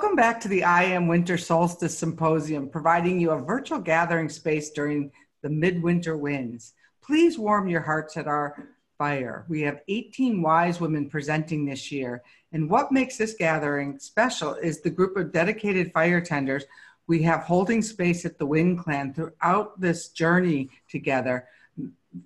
Welcome 0.00 0.14
back 0.14 0.40
to 0.42 0.48
the 0.48 0.62
I 0.62 0.84
Am 0.84 1.08
Winter 1.08 1.36
Solstice 1.36 1.98
Symposium, 1.98 2.68
providing 2.68 3.18
you 3.18 3.32
a 3.32 3.42
virtual 3.42 3.80
gathering 3.80 4.28
space 4.28 4.70
during 4.70 5.10
the 5.42 5.50
midwinter 5.50 6.16
winds. 6.16 6.74
Please 7.02 7.36
warm 7.36 7.66
your 7.66 7.80
hearts 7.80 8.16
at 8.16 8.28
our 8.28 8.68
fire. 8.96 9.44
We 9.48 9.60
have 9.62 9.80
18 9.88 10.40
wise 10.40 10.80
women 10.80 11.10
presenting 11.10 11.64
this 11.64 11.90
year. 11.90 12.22
And 12.52 12.70
what 12.70 12.92
makes 12.92 13.16
this 13.16 13.34
gathering 13.34 13.98
special 13.98 14.54
is 14.54 14.80
the 14.80 14.88
group 14.88 15.16
of 15.16 15.32
dedicated 15.32 15.92
fire 15.92 16.20
tenders 16.20 16.64
we 17.08 17.20
have 17.22 17.40
holding 17.40 17.82
space 17.82 18.24
at 18.24 18.38
the 18.38 18.46
Wind 18.46 18.78
Clan 18.78 19.12
throughout 19.12 19.80
this 19.80 20.10
journey 20.10 20.70
together. 20.88 21.48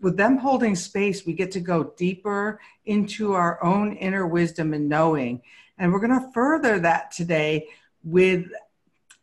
With 0.03 0.19
them 0.19 0.37
holding 0.37 0.77
space, 0.77 1.25
we 1.25 1.33
get 1.33 1.51
to 1.53 1.61
go 1.61 1.95
deeper 1.97 2.61
into 2.85 3.33
our 3.33 3.65
own 3.65 3.95
inner 3.95 4.27
wisdom 4.27 4.75
and 4.75 4.91
knowing. 4.91 5.41
And 5.79 5.93
we're 5.93 6.01
going 6.01 6.21
to 6.21 6.33
further 6.33 6.79
that 6.81 7.11
today 7.11 7.69
with 8.05 8.47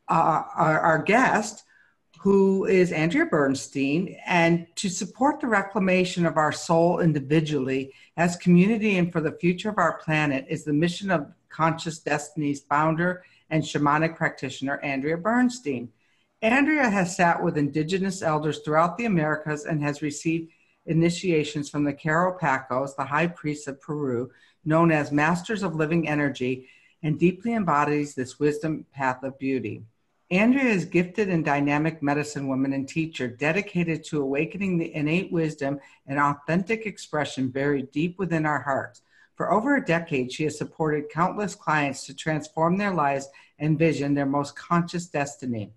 uh, 0.07 0.44
our, 0.55 0.80
our 0.80 1.03
guest, 1.03 1.63
who 2.20 2.66
is 2.66 2.91
Andrea 2.91 3.26
Bernstein, 3.26 4.17
and 4.26 4.67
to 4.76 4.90
support 4.90 5.40
the 5.40 5.48
reclamation 5.48 6.26
of 6.26 6.35
our 6.35 6.51
soul 6.51 6.99
individually 6.99 7.93
as 8.18 8.35
community 8.35 8.98
and 8.98 9.12
for 9.12 9.21
the 9.21 9.32
future 9.32 9.70
of 9.70 9.77
our 9.77 9.99
planet 9.99 10.46
is 10.49 10.65
the 10.65 10.74
mission 10.74 11.12
of 11.12 11.32
Conscious 11.48 11.99
Destiny's 11.99 12.62
founder 12.62 13.24
and 13.49 13.63
shamanic 13.63 14.15
practitioner, 14.15 14.79
Andrea 14.81 15.18
Bernstein. 15.18 15.90
Andrea 16.41 16.90
has 16.90 17.15
sat 17.15 17.41
with 17.41 17.57
indigenous 17.57 18.21
elders 18.21 18.59
throughout 18.59 18.98
the 18.98 19.05
Americas 19.05 19.65
and 19.65 19.81
has 19.81 20.02
received 20.02 20.52
initiations 20.85 21.70
from 21.70 21.84
the 21.84 21.93
Queropacos, 21.93 22.96
the 22.96 23.05
high 23.05 23.27
priests 23.27 23.68
of 23.68 23.79
Peru, 23.81 24.29
known 24.65 24.91
as 24.91 25.12
Masters 25.12 25.63
of 25.63 25.76
Living 25.76 26.07
Energy, 26.07 26.68
and 27.02 27.20
deeply 27.20 27.54
embodies 27.54 28.13
this 28.13 28.40
wisdom 28.40 28.85
path 28.91 29.24
of 29.24 29.40
beauty. 29.40 29.84
Andrea 30.32 30.65
is 30.65 30.85
gifted 30.85 31.29
and 31.29 31.43
dynamic 31.43 32.04
medicine 32.04 32.48
woman 32.48 32.74
and 32.74 32.87
teacher 32.87 33.27
dedicated 33.27 34.04
to 34.04 34.21
awakening 34.21 34.77
the 34.77 34.93
innate 34.93 35.32
wisdom 35.32 35.80
and 36.05 36.20
authentic 36.20 36.85
expression 36.85 37.48
buried 37.48 37.91
deep 37.91 38.20
within 38.20 38.46
our 38.46 38.62
hearts. 38.62 39.02
For 39.35 39.52
over 39.52 39.76
a 39.76 39.85
decade, 39.85 40.32
she 40.32 40.43
has 40.43 40.57
supported 40.57 41.10
countless 41.10 41.55
clients 41.55 42.05
to 42.05 42.13
transform 42.13 42.77
their 42.77 42.93
lives 42.93 43.30
and 43.57 43.80
vision 43.80 44.13
their 44.13 44.26
most 44.26 44.55
conscious 44.55 45.07
destiny. 45.07 45.71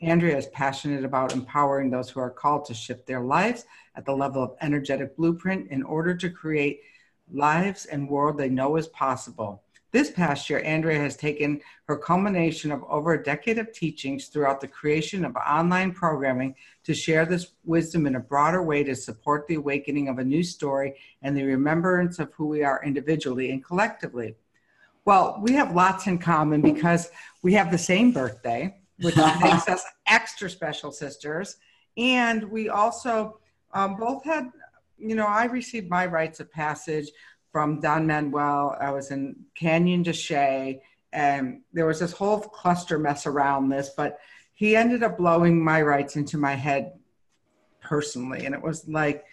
Andrea 0.00 0.36
is 0.36 0.48
passionate 0.48 1.04
about 1.04 1.34
empowering 1.34 1.90
those 1.90 2.10
who 2.10 2.18
are 2.18 2.30
called 2.30 2.64
to 2.64 2.74
shift 2.74 3.06
their 3.06 3.20
lives 3.20 3.66
at 3.94 4.04
the 4.04 4.16
level 4.16 4.42
of 4.42 4.56
energetic 4.60 5.16
blueprint 5.16 5.70
in 5.70 5.84
order 5.84 6.16
to 6.16 6.28
create 6.28 6.80
lives 7.32 7.86
and 7.86 8.08
world 8.08 8.38
they 8.38 8.48
know 8.48 8.76
is 8.76 8.88
possible. 8.88 9.62
This 9.92 10.10
past 10.10 10.48
year, 10.48 10.62
Andrea 10.64 10.98
has 10.98 11.18
taken 11.18 11.60
her 11.86 11.98
culmination 11.98 12.72
of 12.72 12.82
over 12.84 13.12
a 13.12 13.22
decade 13.22 13.58
of 13.58 13.72
teachings 13.72 14.28
throughout 14.28 14.62
the 14.62 14.66
creation 14.66 15.22
of 15.22 15.36
online 15.36 15.92
programming 15.92 16.54
to 16.84 16.94
share 16.94 17.26
this 17.26 17.48
wisdom 17.64 18.06
in 18.06 18.16
a 18.16 18.20
broader 18.20 18.62
way 18.62 18.82
to 18.84 18.96
support 18.96 19.46
the 19.46 19.56
awakening 19.56 20.08
of 20.08 20.18
a 20.18 20.24
new 20.24 20.42
story 20.42 20.94
and 21.20 21.36
the 21.36 21.44
remembrance 21.44 22.18
of 22.18 22.32
who 22.32 22.46
we 22.46 22.64
are 22.64 22.82
individually 22.82 23.50
and 23.50 23.62
collectively. 23.62 24.34
Well, 25.04 25.38
we 25.42 25.52
have 25.52 25.74
lots 25.74 26.06
in 26.06 26.18
common 26.18 26.62
because 26.62 27.10
we 27.42 27.52
have 27.52 27.70
the 27.70 27.78
same 27.78 28.12
birthday, 28.12 28.74
which 29.00 29.16
makes 29.42 29.68
us 29.68 29.84
extra 30.06 30.48
special 30.48 30.90
sisters. 30.90 31.56
And 31.98 32.44
we 32.50 32.70
also 32.70 33.40
um, 33.74 33.96
both 33.96 34.24
had 34.24 34.50
you 35.02 35.16
know, 35.16 35.26
I 35.26 35.46
received 35.46 35.90
my 35.90 36.06
rites 36.06 36.40
of 36.40 36.50
passage 36.50 37.10
from 37.50 37.80
Don 37.80 38.06
Manuel. 38.06 38.76
I 38.80 38.90
was 38.90 39.10
in 39.10 39.36
Canyon 39.54 40.02
de 40.02 40.12
Chelly, 40.12 40.80
and 41.12 41.60
there 41.72 41.86
was 41.86 42.00
this 42.00 42.12
whole 42.12 42.40
cluster 42.40 42.98
mess 42.98 43.26
around 43.26 43.68
this, 43.68 43.90
but 43.96 44.18
he 44.54 44.76
ended 44.76 45.02
up 45.02 45.18
blowing 45.18 45.62
my 45.62 45.82
rites 45.82 46.16
into 46.16 46.38
my 46.38 46.54
head 46.54 46.92
personally. 47.80 48.46
And 48.46 48.54
it 48.54 48.62
was 48.62 48.88
like, 48.88 49.24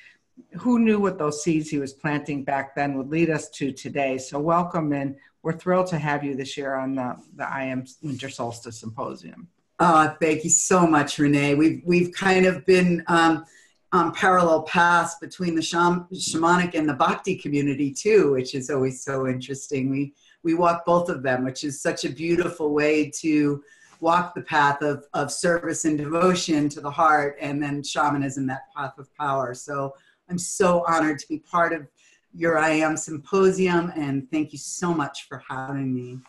who 0.53 0.79
knew 0.79 0.99
what 0.99 1.19
those 1.19 1.43
seeds 1.43 1.69
he 1.69 1.77
was 1.77 1.93
planting 1.93 2.43
back 2.43 2.73
then 2.75 2.95
would 2.95 3.09
lead 3.09 3.29
us 3.29 3.49
to 3.51 3.71
today? 3.71 4.17
So, 4.17 4.39
welcome, 4.39 4.91
and 4.93 5.15
we're 5.43 5.57
thrilled 5.57 5.87
to 5.87 5.99
have 5.99 6.23
you 6.23 6.35
this 6.35 6.57
year 6.57 6.75
on 6.75 6.95
the, 6.95 7.15
the 7.35 7.47
I 7.47 7.65
Am 7.65 7.85
Winter 8.01 8.29
Solstice 8.29 8.79
Symposium. 8.79 9.47
Oh, 9.79 10.13
thank 10.19 10.43
you 10.43 10.49
so 10.49 10.85
much, 10.85 11.19
Renee. 11.19 11.55
We've, 11.55 11.81
we've 11.85 12.11
kind 12.11 12.45
of 12.45 12.65
been. 12.65 13.03
Um, 13.07 13.45
um, 13.91 14.11
parallel 14.13 14.63
paths 14.63 15.15
between 15.19 15.55
the 15.55 15.61
sham- 15.61 16.07
shamanic 16.13 16.75
and 16.75 16.87
the 16.87 16.93
bhakti 16.93 17.35
community 17.35 17.91
too, 17.91 18.31
which 18.31 18.53
is 18.53 18.69
always 18.69 19.03
so 19.03 19.27
interesting. 19.27 19.89
We 19.89 20.13
we 20.43 20.53
walk 20.53 20.85
both 20.85 21.09
of 21.09 21.21
them, 21.21 21.43
which 21.43 21.63
is 21.63 21.81
such 21.81 22.05
a 22.05 22.09
beautiful 22.09 22.73
way 22.73 23.09
to 23.09 23.61
walk 23.99 24.33
the 24.33 24.41
path 24.41 24.81
of, 24.81 25.05
of 25.13 25.31
service 25.31 25.83
and 25.83 25.97
devotion 25.97 26.69
to 26.69 26.79
the 26.79 26.89
heart, 26.89 27.35
and 27.41 27.61
then 27.61 27.83
shamanism, 27.83 28.47
that 28.47 28.73
path 28.75 28.97
of 28.97 29.13
power. 29.15 29.53
So 29.53 29.93
I'm 30.29 30.37
so 30.37 30.85
honored 30.87 31.19
to 31.19 31.27
be 31.27 31.39
part 31.39 31.73
of 31.73 31.87
your 32.33 32.57
I 32.57 32.69
Am 32.69 32.95
Symposium, 32.95 33.91
and 33.95 34.29
thank 34.31 34.53
you 34.53 34.59
so 34.59 34.93
much 34.93 35.27
for 35.27 35.43
having 35.49 35.93
me. 35.93 36.19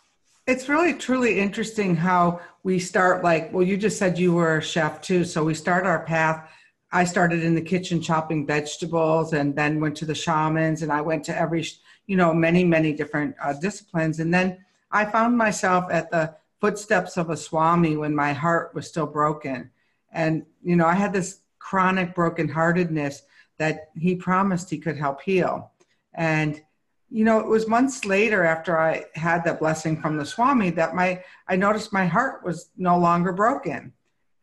It's 0.47 0.69
really 0.69 0.95
truly 0.95 1.39
interesting 1.39 1.95
how 1.95 2.41
we 2.65 2.81
start 2.81 3.23
like, 3.23 3.53
well, 3.53 3.63
you 3.63 3.77
just 3.77 3.99
said 3.99 4.19
you 4.19 4.33
were 4.33 4.57
a 4.57 4.63
chef 4.63 5.01
too. 5.01 5.23
So 5.23 5.45
we 5.45 5.55
start 5.55 5.87
our 5.87 6.05
path 6.05 6.51
I 6.93 7.05
started 7.05 7.45
in 7.45 7.55
the 7.55 7.63
kitchen 7.63 8.01
chopping 8.01 8.47
vegetables 8.47 9.33
and 9.33 9.55
then 9.55 9.81
went 9.81 9.97
to 9.99 10.05
the 10.05 10.15
shamans 10.15 10.83
and 10.83 10.91
I 10.91 11.01
went 11.01 11.25
to 11.25 11.39
every, 11.39 11.67
you 12.07 12.17
know, 12.17 12.35
many, 12.35 12.65
many 12.65 12.93
different 12.93 13.37
uh, 13.43 13.53
disciplines. 13.53 14.19
And 14.19 14.35
then 14.35 14.59
I 14.91 15.05
found 15.05 15.39
myself 15.39 15.85
at 15.91 16.11
the 16.11 16.35
footsteps 16.61 17.17
of 17.17 17.31
a 17.31 17.37
Swami 17.37 17.97
when 17.97 18.15
my 18.15 18.33
heart 18.33 18.75
was 18.75 18.89
still 18.89 19.07
broken. 19.07 19.71
And, 20.13 20.45
you 20.63 20.75
know, 20.75 20.87
I 20.87 20.95
had 20.95 21.13
this 21.13 21.41
chronic 21.61 22.15
brokenheartedness 22.15 23.23
that 23.59 23.91
he 23.97 24.17
promised 24.17 24.69
he 24.69 24.79
could 24.79 24.97
help 24.97 25.21
heal. 25.21 25.71
And, 26.15 26.61
you 27.09 27.25
know, 27.25 27.39
it 27.39 27.47
was 27.47 27.69
months 27.69 28.05
later 28.05 28.45
after 28.45 28.79
I 28.79 29.05
had 29.15 29.45
that 29.45 29.61
blessing 29.61 30.01
from 30.01 30.17
the 30.17 30.27
Swami 30.27 30.71
that 30.71 30.95
my, 30.95 31.23
I 31.47 31.55
noticed 31.55 31.93
my 31.93 32.07
heart 32.07 32.45
was 32.45 32.71
no 32.77 32.99
longer 32.99 33.33
broken. 33.33 33.93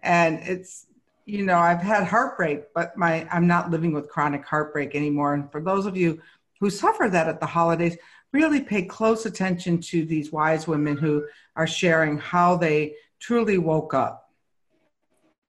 And 0.02 0.40
it's, 0.44 0.86
you 1.28 1.46
know, 1.46 1.58
I've 1.58 1.82
had 1.82 2.06
heartbreak, 2.06 2.74
but 2.74 2.98
my 2.98 3.28
I'm 3.30 3.46
not 3.46 3.70
living 3.70 3.92
with 3.92 4.08
chronic 4.08 4.46
heartbreak 4.46 4.96
anymore. 4.96 5.34
And 5.34 5.52
for 5.52 5.62
those 5.62 5.86
of 5.86 5.98
you 5.98 6.22
who 6.62 6.70
suffer 6.70 7.10
that 7.10 7.28
at 7.28 7.42
the 7.42 7.46
holidays, 7.46 7.98
really 8.32 8.62
pay 8.62 8.84
close 8.84 9.26
attention 9.26 9.82
to 9.82 10.06
these 10.06 10.32
wise 10.32 10.68
women 10.68 10.96
who 10.96 11.26
are 11.58 11.68
sharing 11.68 12.18
how 12.18 12.56
they 12.56 12.94
truly 13.20 13.58
woke 13.58 13.94
up. 13.94 14.32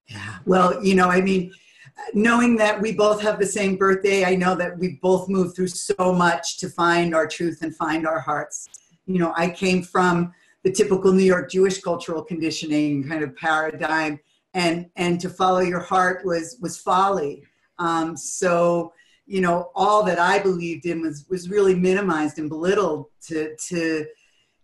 Yeah. 0.06 0.38
Well, 0.46 0.82
you 0.84 0.96
know, 0.96 1.08
I 1.08 1.20
mean, 1.20 1.52
knowing 2.12 2.56
that 2.56 2.80
we 2.80 2.92
both 2.92 3.22
have 3.22 3.38
the 3.38 3.46
same 3.46 3.76
birthday, 3.76 4.24
I 4.24 4.34
know 4.34 4.56
that 4.56 4.76
we 4.78 4.98
both 5.00 5.28
moved 5.28 5.54
through 5.54 5.68
so 5.68 6.12
much 6.12 6.58
to 6.58 6.68
find 6.68 7.14
our 7.14 7.28
truth 7.28 7.62
and 7.62 7.74
find 7.76 8.04
our 8.04 8.18
hearts. 8.18 8.68
You 9.06 9.20
know, 9.20 9.32
I 9.36 9.48
came 9.48 9.82
from 9.82 10.34
the 10.64 10.72
typical 10.72 11.12
New 11.12 11.24
York 11.24 11.50
Jewish 11.52 11.80
cultural 11.80 12.24
conditioning 12.24 13.08
kind 13.08 13.22
of 13.22 13.36
paradigm 13.36 14.18
and 14.58 14.90
and 14.96 15.20
to 15.20 15.30
follow 15.30 15.60
your 15.60 15.80
heart 15.80 16.24
was 16.24 16.58
was 16.60 16.76
folly. 16.76 17.44
Um, 17.78 18.16
so 18.16 18.92
you 19.26 19.40
know 19.40 19.70
all 19.74 20.02
that 20.02 20.18
i 20.18 20.38
believed 20.38 20.86
in 20.86 21.02
was 21.02 21.26
was 21.28 21.50
really 21.50 21.74
minimized 21.74 22.38
and 22.38 22.48
belittled 22.48 23.06
to 23.20 23.54
to 23.68 24.06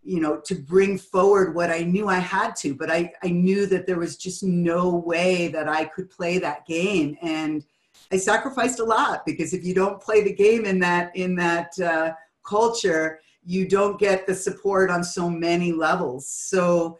you 0.03 0.21
know 0.21 0.41
to 0.41 0.55
bring 0.55 0.97
forward 0.97 1.55
what 1.55 1.71
i 1.71 1.81
knew 1.81 2.09
i 2.09 2.19
had 2.19 2.57
to. 2.57 2.75
But 2.75 2.91
i 2.91 3.13
i 3.23 3.29
knew 3.29 3.67
that 3.67 3.87
there 3.87 3.99
was 3.99 4.17
just 4.17 4.43
no 4.43 4.97
way 4.97 5.49
that 5.49 5.69
i 5.69 5.85
could 5.85 6.11
play 6.11 6.39
that 6.39 6.67
game. 6.67 7.17
And 7.23 7.63
i 8.11 8.17
sacrificed 8.17 8.81
a 8.81 8.85
lot 8.85 9.25
because 9.27 9.53
if 9.53 9.65
you 9.65 9.75
don't 9.75 10.01
play 10.01 10.25
the 10.25 10.35
game 10.35 10.65
in 10.65 10.79
that 10.81 11.15
in 11.15 11.37
that 11.37 11.79
uh, 11.79 12.13
culture 12.43 13.21
you 13.47 13.69
don't 13.69 14.01
get 14.01 14.27
the 14.27 14.35
support 14.35 14.91
on 14.91 15.05
so 15.05 15.29
many 15.29 15.71
levels. 15.71 16.27
So 16.27 16.99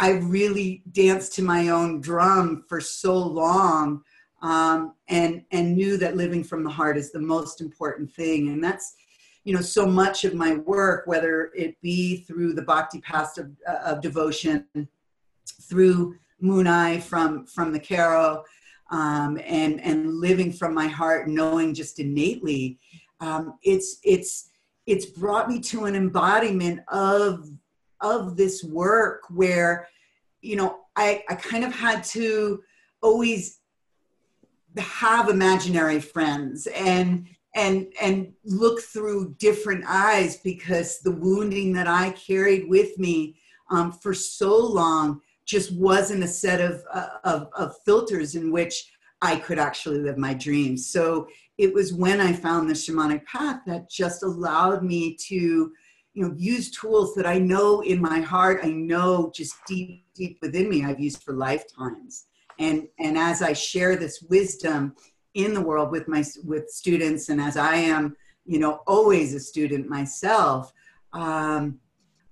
I 0.00 0.12
really 0.12 0.82
danced 0.92 1.34
to 1.34 1.42
my 1.42 1.68
own 1.68 2.00
drum 2.00 2.64
for 2.68 2.80
so 2.80 3.16
long 3.16 4.02
um, 4.42 4.94
and 5.08 5.44
and 5.52 5.76
knew 5.76 5.98
that 5.98 6.16
living 6.16 6.42
from 6.42 6.64
the 6.64 6.70
heart 6.70 6.96
is 6.96 7.12
the 7.12 7.20
most 7.20 7.60
important 7.60 8.10
thing. 8.10 8.48
And 8.48 8.64
that's 8.64 8.94
you 9.44 9.54
know 9.54 9.60
so 9.60 9.86
much 9.86 10.24
of 10.24 10.34
my 10.34 10.54
work 10.56 11.06
whether 11.06 11.52
it 11.54 11.80
be 11.82 12.24
through 12.24 12.54
the 12.54 12.62
bhakti 12.62 13.00
path 13.02 13.36
of, 13.36 13.50
uh, 13.68 13.90
of 13.90 14.00
devotion 14.00 14.66
through 15.62 16.16
eye 16.66 16.98
from 17.06 17.44
from 17.46 17.70
the 17.70 17.80
Q'ero, 17.80 18.42
um, 18.90 19.38
and 19.44 19.82
and 19.82 20.14
living 20.14 20.50
from 20.50 20.72
my 20.72 20.86
heart, 20.86 21.28
knowing 21.28 21.74
just 21.74 21.98
innately, 21.98 22.78
um, 23.20 23.58
it's 23.62 23.98
it's 24.02 24.48
it's 24.86 25.04
brought 25.04 25.50
me 25.50 25.60
to 25.60 25.84
an 25.84 25.94
embodiment 25.94 26.80
of 26.88 27.50
of 28.00 28.36
this 28.36 28.64
work 28.64 29.24
where, 29.28 29.88
you 30.40 30.56
know, 30.56 30.80
I 30.96 31.24
I 31.28 31.34
kind 31.34 31.64
of 31.64 31.74
had 31.74 32.04
to 32.04 32.62
always 33.02 33.60
have 34.78 35.28
imaginary 35.28 36.00
friends 36.00 36.66
and 36.68 37.26
and 37.54 37.92
and 38.00 38.32
look 38.44 38.80
through 38.80 39.34
different 39.38 39.84
eyes 39.86 40.36
because 40.38 41.00
the 41.00 41.10
wounding 41.10 41.72
that 41.72 41.88
I 41.88 42.10
carried 42.10 42.68
with 42.68 42.98
me 42.98 43.36
um, 43.70 43.92
for 43.92 44.14
so 44.14 44.56
long 44.56 45.20
just 45.46 45.72
wasn't 45.74 46.22
a 46.22 46.28
set 46.28 46.60
of, 46.60 46.84
uh, 46.92 47.08
of, 47.24 47.48
of 47.56 47.74
filters 47.84 48.36
in 48.36 48.52
which 48.52 48.92
I 49.20 49.36
could 49.36 49.58
actually 49.58 49.98
live 49.98 50.16
my 50.16 50.32
dreams. 50.32 50.86
So 50.86 51.26
it 51.58 51.74
was 51.74 51.92
when 51.92 52.20
I 52.20 52.32
found 52.32 52.70
the 52.70 52.74
shamanic 52.74 53.24
path 53.24 53.60
that 53.66 53.90
just 53.90 54.22
allowed 54.22 54.82
me 54.84 55.16
to, 55.28 55.72
you 56.14 56.26
know, 56.26 56.34
use 56.36 56.70
tools 56.70 57.14
that 57.14 57.26
I 57.26 57.38
know 57.38 57.80
in 57.82 58.00
my 58.00 58.20
heart, 58.20 58.60
I 58.62 58.70
know 58.70 59.30
just 59.34 59.54
deep, 59.66 60.06
deep 60.14 60.38
within 60.42 60.68
me, 60.68 60.84
I've 60.84 61.00
used 61.00 61.22
for 61.22 61.34
lifetimes. 61.34 62.26
And 62.58 62.88
and 62.98 63.16
as 63.16 63.42
I 63.42 63.52
share 63.52 63.96
this 63.96 64.22
wisdom 64.28 64.94
in 65.34 65.54
the 65.54 65.60
world 65.60 65.90
with 65.90 66.08
my 66.08 66.24
with 66.44 66.68
students, 66.68 67.28
and 67.28 67.40
as 67.40 67.56
I 67.56 67.76
am, 67.76 68.16
you 68.44 68.58
know, 68.58 68.80
always 68.86 69.34
a 69.34 69.40
student 69.40 69.88
myself. 69.88 70.72
Um, 71.12 71.78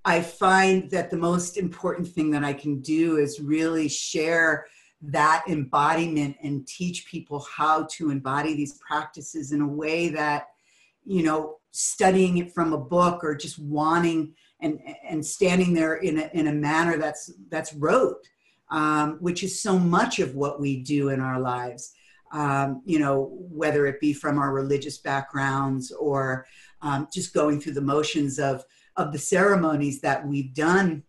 I 0.05 0.21
find 0.21 0.91
that 0.91 1.11
the 1.11 1.17
most 1.17 1.57
important 1.57 2.09
thing 2.09 2.31
that 2.31 2.45
I 2.45 2.53
can 2.53 2.81
do 2.81 3.19
is 3.19 3.41
really 3.41 3.89
share 3.89 4.67
that 5.03 5.45
embodiment 5.49 6.37
and 6.43 6.67
teach 6.67 7.07
people 7.07 7.47
how 7.55 7.87
to 7.93 8.11
embody 8.11 8.55
these 8.55 8.79
practices 8.79 9.53
in 9.53 9.61
a 9.61 9.67
way 9.67 10.09
that, 10.09 10.49
you 11.05 11.23
know, 11.23 11.58
studying 11.71 12.39
it 12.39 12.53
from 12.53 12.73
a 12.73 12.79
book 12.79 13.23
or 13.23 13.35
just 13.35 13.59
wanting 13.59 14.35
and, 14.61 14.81
and 15.09 15.25
standing 15.25 15.75
there 15.75 15.97
in 15.97 16.19
a, 16.19 16.31
in 16.33 16.49
a 16.49 16.53
manner 16.53 16.99
that's, 16.99 17.33
that's 17.51 17.73
rote, 17.75 18.27
um, 18.71 19.19
which 19.21 19.43
is 19.43 19.63
so 19.63 19.79
much 19.79 20.19
of 20.19 20.35
what 20.35 20.61
we 20.61 20.83
do 20.83 21.11
in 21.11 21.21
our 21.21 21.41
lives. 21.41 21.93
Um, 22.31 22.83
you 22.85 22.99
know, 22.99 23.31
whether 23.33 23.87
it 23.87 24.01
be 24.01 24.13
from 24.13 24.39
our 24.39 24.53
religious 24.53 24.99
backgrounds 24.99 25.91
or 25.93 26.47
um, 26.83 27.09
just 27.11 27.33
going 27.33 27.59
through 27.59 27.73
the 27.73 27.81
motions 27.81 28.39
of, 28.39 28.65
of 28.97 29.13
the 29.13 29.19
ceremonies 29.19 30.01
that 30.03 30.27
we've 30.27 30.53
done 30.53 31.05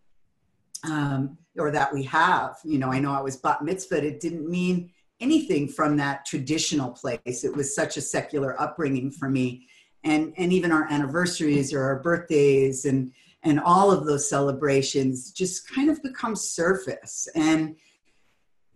um, 0.84 1.36
or 1.58 1.70
that 1.70 1.92
we 1.92 2.02
have. 2.04 2.56
You 2.64 2.78
know, 2.78 2.90
I 2.90 3.00
know 3.00 3.12
I 3.12 3.20
was 3.20 3.36
bat 3.36 3.62
mitzvah, 3.62 4.04
it 4.06 4.20
didn't 4.20 4.48
mean 4.48 4.92
anything 5.20 5.68
from 5.68 5.96
that 5.98 6.24
traditional 6.24 6.90
place. 6.90 7.44
It 7.44 7.54
was 7.54 7.74
such 7.74 7.96
a 7.96 8.00
secular 8.00 8.60
upbringing 8.60 9.10
for 9.10 9.28
me. 9.28 9.66
And, 10.04 10.32
and 10.36 10.52
even 10.52 10.72
our 10.72 10.86
anniversaries 10.90 11.72
or 11.72 11.82
our 11.82 12.00
birthdays 12.00 12.84
and, 12.86 13.12
and 13.42 13.60
all 13.60 13.90
of 13.90 14.06
those 14.06 14.28
celebrations 14.28 15.30
just 15.30 15.68
kind 15.68 15.90
of 15.90 16.02
become 16.02 16.34
surface. 16.34 17.28
And 17.34 17.76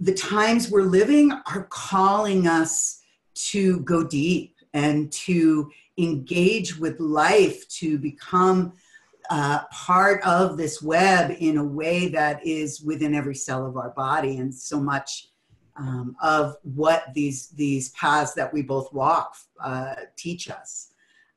the 0.01 0.15
times 0.15 0.71
we're 0.71 0.83
living 0.83 1.33
are 1.33 1.67
calling 1.71 2.47
us 2.47 3.01
to 3.35 3.81
go 3.81 4.05
deep 4.05 4.57
and 4.75 5.11
to 5.13 5.71
engage 5.99 6.79
with 6.79 6.99
life, 7.01 7.67
to 7.69 7.99
become 7.99 8.73
uh, 9.31 9.61
part 9.73 10.23
of 10.25 10.57
this 10.57 10.83
web 10.83 11.35
in 11.39 11.57
a 11.57 11.65
way 11.65 12.09
that 12.09 12.45
is 12.47 12.83
within 12.83 13.15
every 13.15 13.35
cell 13.35 13.67
of 13.67 13.77
our 13.77 13.91
body 13.91 14.37
and 14.37 14.55
so 14.55 14.79
much 14.79 15.29
um, 15.77 16.15
of 16.23 16.57
what 16.63 17.07
these 17.15 17.49
these 17.49 17.89
paths 17.91 18.35
that 18.35 18.53
we 18.53 18.63
both 18.63 18.93
walk 18.93 19.35
uh, 19.63 19.95
teach 20.17 20.51
us 20.51 20.91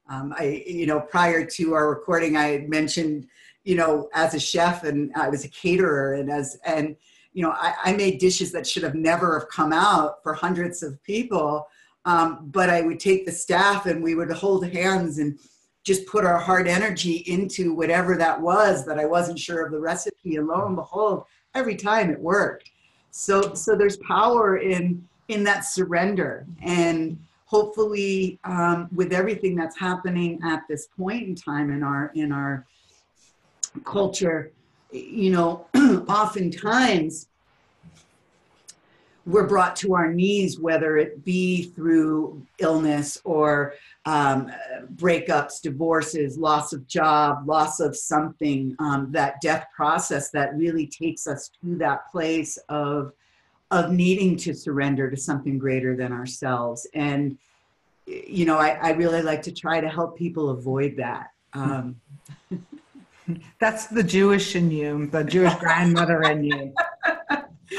um, 0.09 0.33
i 0.37 0.63
you 0.65 0.85
know 0.85 0.99
prior 0.99 1.45
to 1.45 1.73
our 1.73 1.89
recording 1.89 2.37
i 2.37 2.47
had 2.47 2.69
mentioned 2.69 3.27
you 3.63 3.75
know 3.75 4.09
as 4.13 4.33
a 4.33 4.39
chef 4.39 4.83
and 4.83 5.11
i 5.15 5.29
was 5.29 5.45
a 5.45 5.49
caterer 5.49 6.15
and 6.15 6.31
as 6.31 6.57
and 6.65 6.95
you 7.33 7.43
know 7.43 7.51
i, 7.51 7.73
I 7.85 7.93
made 7.93 8.19
dishes 8.19 8.51
that 8.51 8.67
should 8.67 8.83
have 8.83 8.95
never 8.95 9.39
have 9.39 9.49
come 9.49 9.73
out 9.73 10.23
for 10.23 10.33
hundreds 10.33 10.83
of 10.83 11.01
people 11.03 11.67
um, 12.05 12.49
but 12.51 12.69
i 12.69 12.81
would 12.81 12.99
take 12.99 13.25
the 13.25 13.31
staff 13.31 13.85
and 13.85 14.03
we 14.03 14.15
would 14.15 14.31
hold 14.31 14.67
hands 14.67 15.19
and 15.19 15.37
just 15.87 16.05
put 16.05 16.25
our 16.25 16.37
heart 16.37 16.67
energy 16.67 17.23
into 17.27 17.73
whatever 17.73 18.17
that 18.17 18.41
was 18.41 18.85
that 18.85 18.99
I 18.99 19.05
wasn't 19.05 19.39
sure 19.39 19.65
of 19.65 19.71
the 19.71 19.79
recipe. 19.79 20.35
And 20.35 20.45
lo 20.45 20.65
and 20.65 20.75
behold, 20.75 21.23
every 21.55 21.77
time 21.77 22.09
it 22.11 22.19
worked. 22.19 22.69
So, 23.11 23.53
so 23.53 23.73
there's 23.73 23.95
power 24.05 24.57
in, 24.57 25.07
in 25.29 25.45
that 25.45 25.61
surrender. 25.61 26.45
And 26.61 27.17
hopefully 27.47 28.39
um, 28.43 28.87
with 28.93 29.13
everything 29.13 29.55
that's 29.55 29.77
happening 29.79 30.39
at 30.43 30.63
this 30.69 30.89
point 30.97 31.23
in 31.23 31.33
time 31.33 31.71
in 31.71 31.81
our, 31.81 32.11
in 32.13 32.31
our 32.31 32.65
culture, 33.83 34.51
you 34.91 35.31
know, 35.31 35.65
oftentimes 36.07 37.27
we're 39.25 39.47
brought 39.47 39.75
to 39.77 39.93
our 39.93 40.13
knees, 40.13 40.57
whether 40.57 40.97
it 40.97 41.23
be 41.25 41.63
through 41.63 42.41
illness 42.59 43.19
or 43.25 43.73
um, 44.05 44.49
breakups, 44.95 45.61
divorces, 45.61 46.37
loss 46.37 46.71
of 46.71 46.87
job, 46.87 47.47
loss 47.47 47.81
of 47.81 47.95
something, 47.95 48.75
um, 48.79 49.09
that 49.11 49.39
death 49.41 49.67
process 49.75 50.29
that 50.31 50.55
really 50.55 50.87
takes 50.87 51.27
us 51.27 51.49
to 51.61 51.77
that 51.77 52.09
place 52.09 52.57
of, 52.69 53.11
of 53.71 53.91
needing 53.91 54.37
to 54.37 54.53
surrender 54.53 55.09
to 55.09 55.17
something 55.17 55.57
greater 55.57 55.95
than 55.95 56.13
ourselves. 56.13 56.87
And, 56.93 57.37
you 58.05 58.45
know, 58.45 58.57
I, 58.57 58.69
I 58.81 58.91
really 58.91 59.21
like 59.21 59.41
to 59.43 59.51
try 59.51 59.81
to 59.81 59.89
help 59.89 60.17
people 60.17 60.49
avoid 60.49 60.95
that. 60.97 61.31
Um, 61.53 61.99
That's 63.59 63.87
the 63.87 64.03
Jewish 64.03 64.55
in 64.55 64.71
you, 64.71 65.07
the 65.07 65.23
Jewish 65.23 65.55
grandmother 65.59 66.21
in 66.23 66.43
you. 66.43 66.73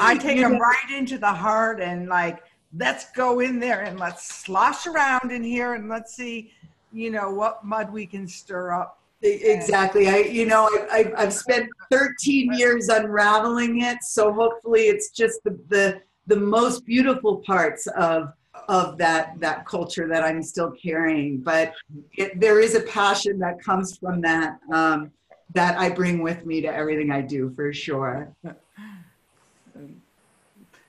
I 0.00 0.17
take 0.19 0.40
them 0.40 0.58
right 0.58 0.90
into 0.94 1.19
the 1.19 1.32
heart 1.32 1.81
and 1.81 2.08
like, 2.08 2.43
let's 2.76 3.11
go 3.12 3.40
in 3.40 3.58
there 3.58 3.82
and 3.82 3.99
let's 3.99 4.26
slosh 4.26 4.87
around 4.87 5.32
in 5.32 5.43
here 5.43 5.75
and 5.75 5.88
let's 5.88 6.14
see, 6.14 6.52
you 6.93 7.11
know, 7.11 7.31
what 7.31 7.64
mud 7.64 7.90
we 7.90 8.06
can 8.06 8.29
stir 8.29 8.73
up. 8.73 9.00
Exactly. 9.22 10.08
I, 10.08 10.18
you 10.18 10.46
know, 10.46 10.68
I, 10.92 11.12
have 11.16 11.32
spent 11.32 11.68
13 11.90 12.52
years 12.54 12.88
unraveling 12.88 13.82
it. 13.82 13.98
So 14.02 14.32
hopefully 14.32 14.82
it's 14.82 15.10
just 15.10 15.42
the, 15.44 15.58
the, 15.68 16.00
the 16.26 16.36
most 16.36 16.84
beautiful 16.84 17.38
parts 17.38 17.86
of, 17.88 18.32
of 18.68 18.96
that, 18.98 19.38
that 19.40 19.66
culture 19.66 20.06
that 20.08 20.22
I'm 20.22 20.42
still 20.42 20.70
carrying. 20.70 21.38
But 21.38 21.75
it, 22.12 22.38
there 22.38 22.60
is 22.60 22.75
a 22.75 22.80
passion 22.80 23.38
that 23.40 23.60
comes 23.62 23.98
from 23.98 24.20
that, 24.20 24.58
um, 24.72 25.10
that 25.54 25.78
I 25.78 25.88
bring 25.88 26.22
with 26.22 26.46
me 26.46 26.60
to 26.60 26.68
everything 26.68 27.10
I 27.10 27.22
do 27.22 27.52
for 27.56 27.72
sure. 27.72 28.32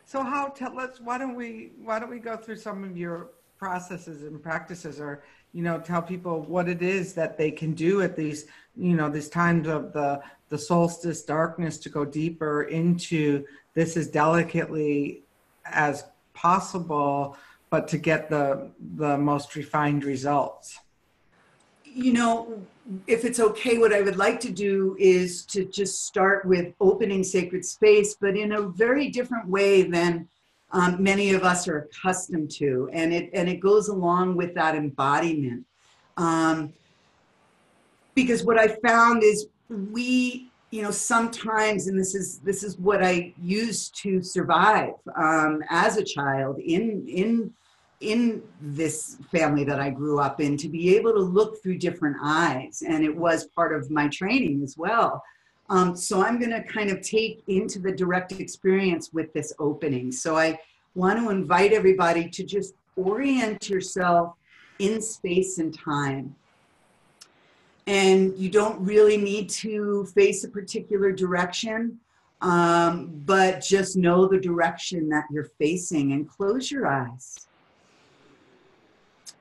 So 0.06 0.24
how 0.24 0.48
tell 0.48 0.80
us 0.80 1.00
why 1.00 1.20
don't 1.20 1.36
we 1.36 1.70
why 1.80 2.00
don't 2.00 2.10
we 2.10 2.18
go 2.18 2.36
through 2.36 2.56
some 2.56 2.84
of 2.84 2.98
your 2.98 3.30
processes 3.60 4.24
and 4.24 4.42
practices 4.42 5.00
or 5.00 5.24
you 5.54 5.62
know 5.62 5.80
tell 5.80 6.02
people 6.02 6.42
what 6.44 6.70
it 6.70 6.82
is 6.82 7.14
that 7.14 7.38
they 7.38 7.52
can 7.52 7.74
do 7.74 8.02
at 8.02 8.16
these 8.16 8.46
you 8.78 8.96
know 8.96 9.10
these 9.10 9.30
times 9.30 9.68
of 9.68 9.92
the 9.92 10.22
the 10.48 10.58
solstice 10.58 11.24
darkness 11.24 11.78
to 11.78 11.90
go 11.90 12.06
deeper 12.06 12.64
into 12.64 13.46
this 13.74 13.98
as 13.98 14.08
delicately 14.08 15.22
as 15.66 16.06
possible 16.34 17.38
but 17.70 17.88
to 17.88 17.98
get 17.98 18.30
the 18.30 18.72
the 18.96 19.18
most 19.18 19.56
refined 19.56 20.04
results. 20.04 20.80
You 21.84 22.14
know 22.14 22.62
if 23.08 23.24
it's 23.24 23.40
okay, 23.40 23.78
what 23.78 23.94
I 23.94 24.02
would 24.02 24.18
like 24.18 24.40
to 24.42 24.52
do 24.52 24.96
is 25.00 25.46
to 25.48 25.66
just 25.66 26.06
start 26.06 26.46
with 26.46 26.74
opening 26.80 27.24
sacred 27.24 27.64
space, 27.66 28.16
but 28.20 28.36
in 28.36 28.54
a 28.54 28.62
very 28.62 29.10
different 29.10 29.48
way 29.48 29.84
than 29.84 30.28
um, 30.72 31.02
many 31.02 31.34
of 31.34 31.44
us 31.44 31.68
are 31.68 31.80
accustomed 31.80 32.52
to, 32.52 32.90
and 32.94 33.14
it 33.14 33.30
and 33.34 33.50
it 33.50 33.60
goes 33.60 33.88
along 33.88 34.36
with 34.36 34.54
that 34.56 34.76
embodiment. 34.76 35.66
Um, 36.18 36.74
because 38.14 38.44
what 38.44 38.60
I 38.60 38.68
found 38.86 39.24
is 39.24 39.48
we, 39.70 40.52
you 40.72 40.82
know, 40.82 40.92
sometimes, 40.92 41.88
and 41.88 42.00
this 42.00 42.14
is 42.14 42.40
this 42.40 42.64
is 42.64 42.78
what 42.78 43.04
I 43.04 43.34
used 43.42 43.96
to 44.04 44.22
survive 44.22 44.94
um, 45.16 45.64
as 45.70 45.98
a 45.98 46.04
child 46.04 46.60
in 46.60 47.06
in 47.08 47.54
in 48.02 48.42
this 48.62 49.18
family 49.32 49.64
that 49.66 49.80
I 49.80 49.90
grew 49.90 50.20
up 50.20 50.40
in 50.40 50.56
to 50.58 50.70
be 50.70 50.96
able 50.96 51.12
to 51.14 51.20
look 51.20 51.62
through 51.62 51.80
different 51.80 52.18
eyes. 52.24 52.82
And 52.88 53.04
it 53.04 53.16
was 53.16 53.46
part 53.48 53.76
of 53.76 53.92
my 53.92 54.08
training 54.08 54.62
as 54.64 54.76
well. 54.78 55.22
Um, 55.70 55.96
so 55.96 56.24
I'm 56.24 56.40
going 56.40 56.52
to 56.52 56.64
kind 56.64 56.90
of 56.90 57.02
take 57.02 57.44
into 57.48 57.80
the 57.80 57.92
direct 57.92 58.32
experience 58.34 59.12
with 59.14 59.32
this 59.34 59.54
opening. 59.60 60.12
So 60.12 60.36
I 60.36 60.60
want 60.96 61.20
to 61.20 61.30
invite 61.30 61.74
everybody 61.74 62.28
to 62.30 62.44
just 62.44 62.74
orient 62.96 63.70
yourself 63.70 64.34
in 64.80 65.02
space 65.02 65.60
and 65.60 65.78
time. 65.78 66.36
And 67.86 68.36
you 68.38 68.50
don't 68.50 68.80
really 68.84 69.18
need 69.18 69.50
to 69.50 70.06
face 70.16 70.44
a 70.44 70.50
particular 70.50 71.12
direction. 71.12 72.00
Um, 72.42 73.22
but 73.26 73.62
just 73.62 73.98
know 73.98 74.26
the 74.26 74.40
direction 74.40 75.10
that 75.10 75.26
you're 75.30 75.50
facing 75.60 76.14
and 76.14 76.28
close 76.28 76.72
your 76.72 76.88
eyes. 76.88 77.48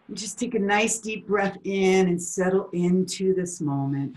And 0.08 0.16
just 0.16 0.38
take 0.38 0.54
a 0.54 0.58
nice 0.58 0.98
deep 0.98 1.28
breath 1.28 1.56
in 1.62 2.08
and 2.08 2.20
settle 2.20 2.68
into 2.72 3.34
this 3.34 3.60
moment. 3.60 4.16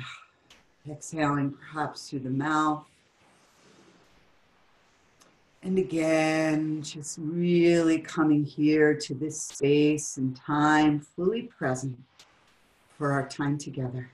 Exhaling 0.89 1.51
perhaps 1.51 2.09
through 2.09 2.19
the 2.19 2.29
mouth. 2.29 2.85
And 5.63 5.77
again, 5.77 6.81
just 6.81 7.19
really 7.21 7.99
coming 7.99 8.43
here 8.43 8.95
to 8.95 9.13
this 9.13 9.39
space 9.39 10.17
and 10.17 10.35
time, 10.35 10.99
fully 10.99 11.43
present 11.43 11.99
for 12.97 13.11
our 13.11 13.27
time 13.27 13.59
together. 13.59 14.09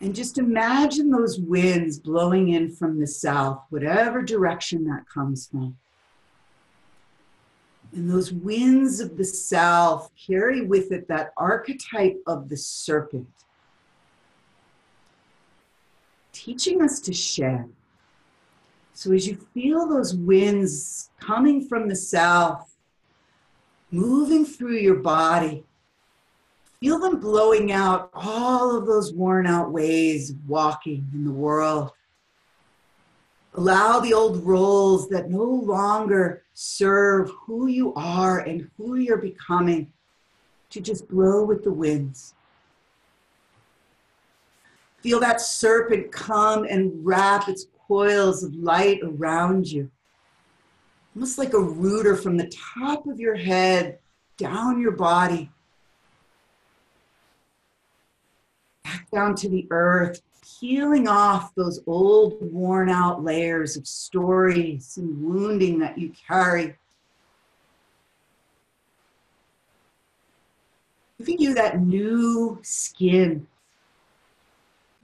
And 0.00 0.14
just 0.14 0.38
imagine 0.38 1.10
those 1.10 1.40
winds 1.40 1.98
blowing 1.98 2.50
in 2.50 2.70
from 2.70 3.00
the 3.00 3.06
south, 3.06 3.62
whatever 3.70 4.22
direction 4.22 4.84
that 4.84 5.08
comes 5.12 5.48
from. 5.48 5.76
And 7.92 8.10
those 8.10 8.32
winds 8.32 9.00
of 9.00 9.16
the 9.16 9.24
south 9.24 10.10
carry 10.26 10.60
with 10.60 10.92
it 10.92 11.08
that 11.08 11.32
archetype 11.36 12.20
of 12.26 12.48
the 12.48 12.56
serpent, 12.56 13.28
teaching 16.34 16.82
us 16.82 17.00
to 17.00 17.12
shed 17.14 17.70
so 18.94 19.12
as 19.12 19.26
you 19.26 19.36
feel 19.52 19.88
those 19.88 20.14
winds 20.14 21.10
coming 21.18 21.66
from 21.66 21.88
the 21.88 21.96
south, 21.96 22.76
moving 23.90 24.44
through 24.44 24.76
your 24.76 24.94
body, 24.94 25.64
feel 26.78 27.00
them 27.00 27.18
blowing 27.18 27.72
out 27.72 28.10
all 28.14 28.76
of 28.76 28.86
those 28.86 29.12
worn 29.12 29.48
out 29.48 29.72
ways 29.72 30.30
of 30.30 30.48
walking 30.48 31.08
in 31.12 31.24
the 31.24 31.32
world. 31.32 31.90
Allow 33.54 33.98
the 33.98 34.14
old 34.14 34.44
roles 34.44 35.08
that 35.08 35.28
no 35.28 35.42
longer 35.42 36.44
serve 36.54 37.30
who 37.30 37.66
you 37.66 37.92
are 37.94 38.40
and 38.40 38.70
who 38.76 38.94
you're 38.94 39.18
becoming 39.18 39.92
to 40.70 40.80
just 40.80 41.08
blow 41.08 41.44
with 41.44 41.64
the 41.64 41.72
winds. 41.72 42.34
Feel 45.04 45.20
that 45.20 45.42
serpent 45.42 46.10
come 46.10 46.64
and 46.64 46.90
wrap 47.04 47.46
its 47.46 47.66
coils 47.86 48.42
of 48.42 48.54
light 48.54 49.00
around 49.02 49.70
you. 49.70 49.90
Almost 51.14 51.36
like 51.36 51.52
a 51.52 51.60
rooter 51.60 52.16
from 52.16 52.38
the 52.38 52.46
top 52.46 53.06
of 53.06 53.20
your 53.20 53.34
head 53.34 53.98
down 54.38 54.80
your 54.80 54.92
body, 54.92 55.50
back 58.82 59.06
down 59.10 59.34
to 59.34 59.48
the 59.50 59.66
earth, 59.70 60.22
peeling 60.58 61.06
off 61.06 61.54
those 61.54 61.80
old, 61.86 62.38
worn 62.40 62.88
out 62.88 63.22
layers 63.22 63.76
of 63.76 63.86
stories 63.86 64.96
and 64.96 65.22
wounding 65.22 65.78
that 65.80 65.98
you 65.98 66.14
carry. 66.26 66.76
Giving 71.18 71.40
you 71.40 71.52
that 71.52 71.82
new 71.82 72.58
skin, 72.62 73.46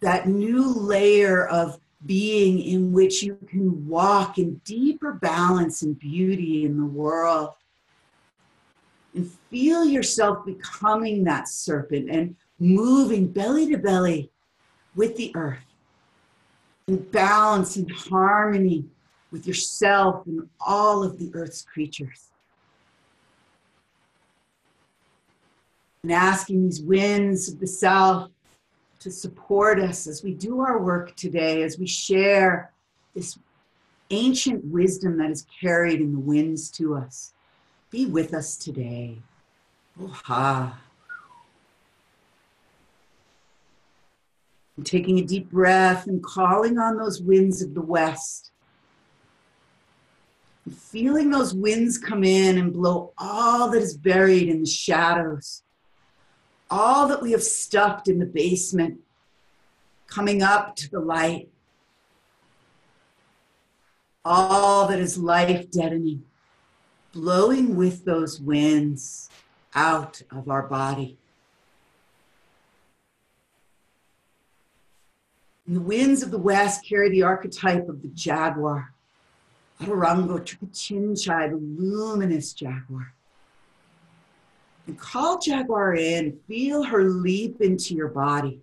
that 0.01 0.29
new 0.29 0.67
layer 0.67 1.47
of 1.47 1.79
being 2.07 2.61
in 2.61 2.93
which 2.93 3.23
you 3.23 3.37
can 3.47 3.87
walk 3.87 4.39
in 4.39 4.55
deeper 4.65 5.13
balance 5.13 5.83
and 5.83 5.99
beauty 5.99 6.65
in 6.65 6.79
the 6.79 6.87
world. 6.87 7.51
And 9.15 9.31
feel 9.51 9.85
yourself 9.85 10.47
becoming 10.47 11.25
that 11.25 11.49
serpent 11.49 12.09
and 12.11 12.37
moving 12.59 13.27
belly 13.27 13.69
to 13.71 13.79
belly 13.79 14.31
with 14.95 15.17
the 15.17 15.33
earth 15.35 15.59
in 16.87 16.97
balance 16.97 17.77
and 17.77 17.91
harmony 17.91 18.85
with 19.31 19.47
yourself 19.47 20.27
and 20.27 20.49
all 20.61 21.05
of 21.05 21.19
the 21.19 21.31
earth's 21.35 21.63
creatures. 21.63 22.31
And 26.03 26.13
asking 26.13 26.65
these 26.65 26.81
winds 26.81 27.49
of 27.49 27.61
the 27.61 27.67
south 27.67 28.31
to 29.01 29.11
support 29.11 29.81
us 29.81 30.07
as 30.07 30.23
we 30.23 30.35
do 30.35 30.61
our 30.61 30.79
work 30.79 31.17
today, 31.17 31.63
as 31.63 31.79
we 31.79 31.87
share 31.87 32.71
this 33.15 33.39
ancient 34.11 34.63
wisdom 34.67 35.17
that 35.17 35.31
is 35.31 35.47
carried 35.61 36.01
in 36.01 36.13
the 36.13 36.19
winds 36.19 36.71
to 36.71 36.95
us. 36.95 37.33
Be 37.91 38.07
with 38.07 38.35
us 38.35 38.57
today. 38.57 39.19
Oha. 40.01 40.75
And 44.77 44.87
taking 44.87 45.19
a 45.19 45.25
deep 45.25 45.51
breath 45.51 46.07
and 46.07 46.23
calling 46.23 46.79
on 46.79 46.99
those 46.99 47.23
winds 47.23 47.63
of 47.63 47.75
the 47.75 47.81
west. 47.81 48.51
And 50.67 50.77
feeling 50.77 51.31
those 51.31 51.55
winds 51.55 51.97
come 51.97 52.23
in 52.23 52.59
and 52.59 52.73
blow 52.73 53.13
all 53.17 53.71
that 53.71 53.83
is 53.83 53.97
buried 53.97 54.49
in 54.49 54.61
the 54.61 54.69
shadows 54.69 55.63
all 56.71 57.09
that 57.09 57.21
we 57.21 57.33
have 57.33 57.43
stuffed 57.43 58.09
in 58.09 58.19
the 58.19 58.27
basement 58.27 59.01
coming 60.07 60.43
up 60.43 60.77
to 60.77 60.91
the 60.91 61.01
light, 61.01 61.49
all 64.25 64.87
that 64.87 65.01
is 65.01 65.19
life 65.19 65.71
deadening, 65.71 66.25
blowing 67.13 67.75
with 67.75 68.05
those 68.05 68.41
winds 68.41 69.29
out 69.75 70.23
of 70.31 70.49
our 70.49 70.63
body. 70.63 71.17
And 75.67 75.77
the 75.77 75.81
winds 75.81 76.23
of 76.23 76.31
the 76.31 76.39
west 76.39 76.85
carry 76.85 77.11
the 77.11 77.23
archetype 77.23 77.89
of 77.89 78.03
the 78.03 78.09
jaguar, 78.09 78.93
Arango 79.81 80.39
Trikachinchai, 80.39 81.51
the 81.51 81.57
luminous 81.57 82.53
jaguar 82.53 83.15
and 84.91 84.99
call 84.99 85.39
Jaguar 85.39 85.95
in. 85.95 86.37
Feel 86.49 86.83
her 86.83 87.05
leap 87.05 87.61
into 87.61 87.95
your 87.95 88.09
body. 88.09 88.61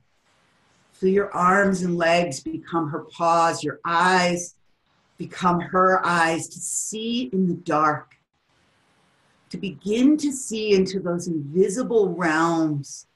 Feel 0.91 1.13
your 1.13 1.34
arms 1.34 1.84
and 1.84 1.96
legs 1.96 2.41
become 2.41 2.89
her 2.89 3.05
paws, 3.12 3.63
your 3.63 3.79
eyes 3.86 4.55
become 5.17 5.62
her 5.62 6.05
eyes 6.05 6.50
to 6.50 6.60
see 6.60 7.29
in 7.31 7.48
the 7.48 7.53
dark, 7.53 8.17
to 9.50 9.57
begin 9.57 10.17
to 10.17 10.34
see 10.34 10.74
into 10.74 11.00
those 11.00 11.27
invisible 11.27 12.10
realms 12.13 13.07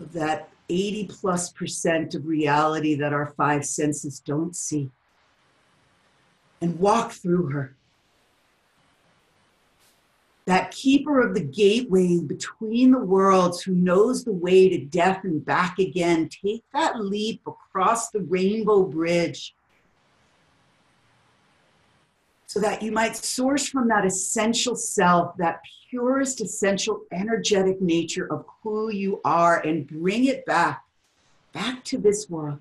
of 0.00 0.12
that 0.12 0.48
80 0.68 1.06
plus 1.06 1.52
percent 1.52 2.16
of 2.16 2.26
reality 2.26 2.96
that 2.96 3.12
our 3.12 3.32
five 3.36 3.64
senses 3.64 4.18
don't 4.18 4.56
see, 4.56 4.90
and 6.60 6.80
walk 6.80 7.12
through 7.12 7.46
her 7.50 7.76
that 10.46 10.70
keeper 10.70 11.20
of 11.20 11.34
the 11.34 11.42
gateway 11.42 12.20
between 12.20 12.92
the 12.92 13.00
worlds 13.00 13.62
who 13.62 13.74
knows 13.74 14.24
the 14.24 14.32
way 14.32 14.68
to 14.68 14.84
death 14.84 15.24
and 15.24 15.44
back 15.44 15.78
again, 15.80 16.28
take 16.28 16.62
that 16.72 17.00
leap 17.00 17.42
across 17.46 18.10
the 18.10 18.20
rainbow 18.20 18.84
bridge 18.84 19.54
so 22.46 22.60
that 22.60 22.80
you 22.80 22.92
might 22.92 23.16
source 23.16 23.68
from 23.68 23.88
that 23.88 24.06
essential 24.06 24.76
self, 24.76 25.36
that 25.36 25.60
purest 25.90 26.40
essential 26.40 27.02
energetic 27.12 27.80
nature 27.82 28.32
of 28.32 28.46
who 28.62 28.90
you 28.90 29.20
are, 29.24 29.58
and 29.60 29.86
bring 29.86 30.26
it 30.26 30.46
back, 30.46 30.84
back 31.52 31.82
to 31.84 31.98
this 31.98 32.30
world. 32.30 32.60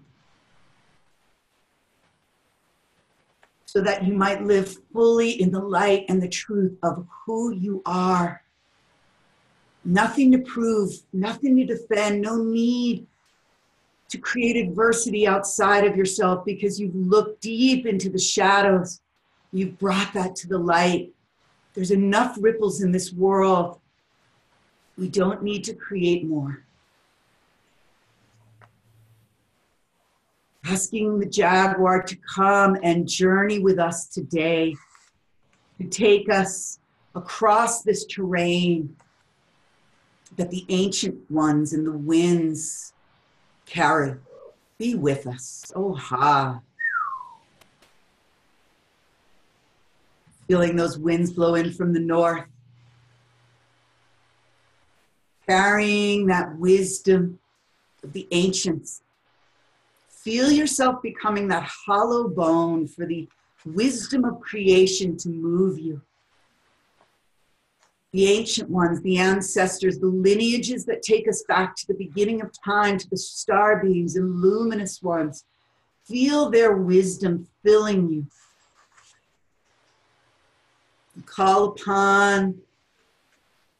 So 3.75 3.82
that 3.82 4.05
you 4.05 4.13
might 4.13 4.41
live 4.41 4.77
fully 4.94 5.41
in 5.41 5.51
the 5.51 5.60
light 5.60 6.05
and 6.08 6.24
the 6.24 6.29
truth 6.29 6.77
of 6.82 7.05
who 7.25 7.53
you 7.53 7.82
are. 7.86 8.41
Nothing 9.84 10.32
to 10.32 10.38
prove, 10.38 10.91
nothing 11.12 11.58
to 11.58 11.65
defend, 11.65 12.22
no 12.22 12.38
need 12.38 13.05
to 14.08 14.17
create 14.17 14.55
adversity 14.55 15.27
outside 15.27 15.84
of 15.84 15.98
yourself 15.98 16.46
because 16.46 16.79
you've 16.79 16.96
looked 16.96 17.41
deep 17.41 17.86
into 17.86 18.10
the 18.10 18.17
shadows. 18.17 19.01
You've 19.51 19.77
brought 19.77 20.13
that 20.13 20.38
to 20.38 20.48
the 20.48 20.58
light. 20.58 21.12
There's 21.74 21.91
enough 21.91 22.38
ripples 22.39 22.82
in 22.82 22.94
this 22.94 23.12
world. 23.12 23.82
We 24.98 25.10
don't 25.10 25.44
need 25.44 25.65
to 25.65 25.74
create 25.74 26.25
more. 26.25 26.65
Asking 30.68 31.20
the 31.20 31.26
Jaguar 31.26 32.02
to 32.04 32.16
come 32.16 32.78
and 32.82 33.08
journey 33.08 33.60
with 33.60 33.80
us 33.80 34.08
today, 34.08 34.76
to 35.80 35.88
take 35.88 36.30
us 36.30 36.80
across 37.14 37.84
this 37.84 38.06
terrain 38.06 38.96
that 40.38 40.50
the 40.50 40.66
ancient 40.70 41.30
ones 41.30 41.74
and 41.74 41.86
the 41.86 41.92
winds 41.92 42.94
carry. 43.66 44.16
Be 44.78 44.96
with 44.96 45.28
us. 45.28 45.72
Oh, 45.76 45.94
ha. 45.94 46.60
Feeling 50.48 50.76
those 50.76 50.98
winds 50.98 51.32
blow 51.32 51.56
in 51.56 51.72
from 51.72 51.94
the 51.94 52.00
north, 52.00 52.46
carrying 55.48 56.28
that 56.28 56.58
wisdom 56.58 57.40
of 58.04 58.14
the 58.14 58.28
ancients 58.32 59.02
Feel 60.25 60.51
yourself 60.51 61.03
becoming 61.03 61.48
that 61.50 61.70
hollow 61.86 62.27
bone 62.27 62.88
for 62.88 63.05
the 63.05 63.29
wisdom 63.63 64.25
of 64.25 64.39
creation 64.39 65.15
to 65.17 65.29
move 65.29 65.77
you. 65.77 66.01
The 68.12 68.32
ancient 68.32 68.67
ones, 68.72 69.03
the 69.03 69.20
ancestors, 69.20 70.00
the 70.00 70.08
lineages 70.08 70.84
that 70.86 71.03
take 71.03 71.29
us 71.29 71.44
back 71.48 71.75
to 71.75 71.88
the 71.88 71.94
beginning 71.94 72.41
of 72.41 72.50
time, 72.65 72.98
to 72.98 73.08
the 73.08 73.17
star 73.17 73.84
beams 73.84 74.15
and 74.15 74.41
luminous 74.41 75.00
ones. 75.03 75.46
Feel 76.08 76.50
their 76.50 76.75
wisdom 76.75 77.48
filling 77.63 78.10
you. 78.10 78.25
Call 81.27 81.65
upon 81.65 82.62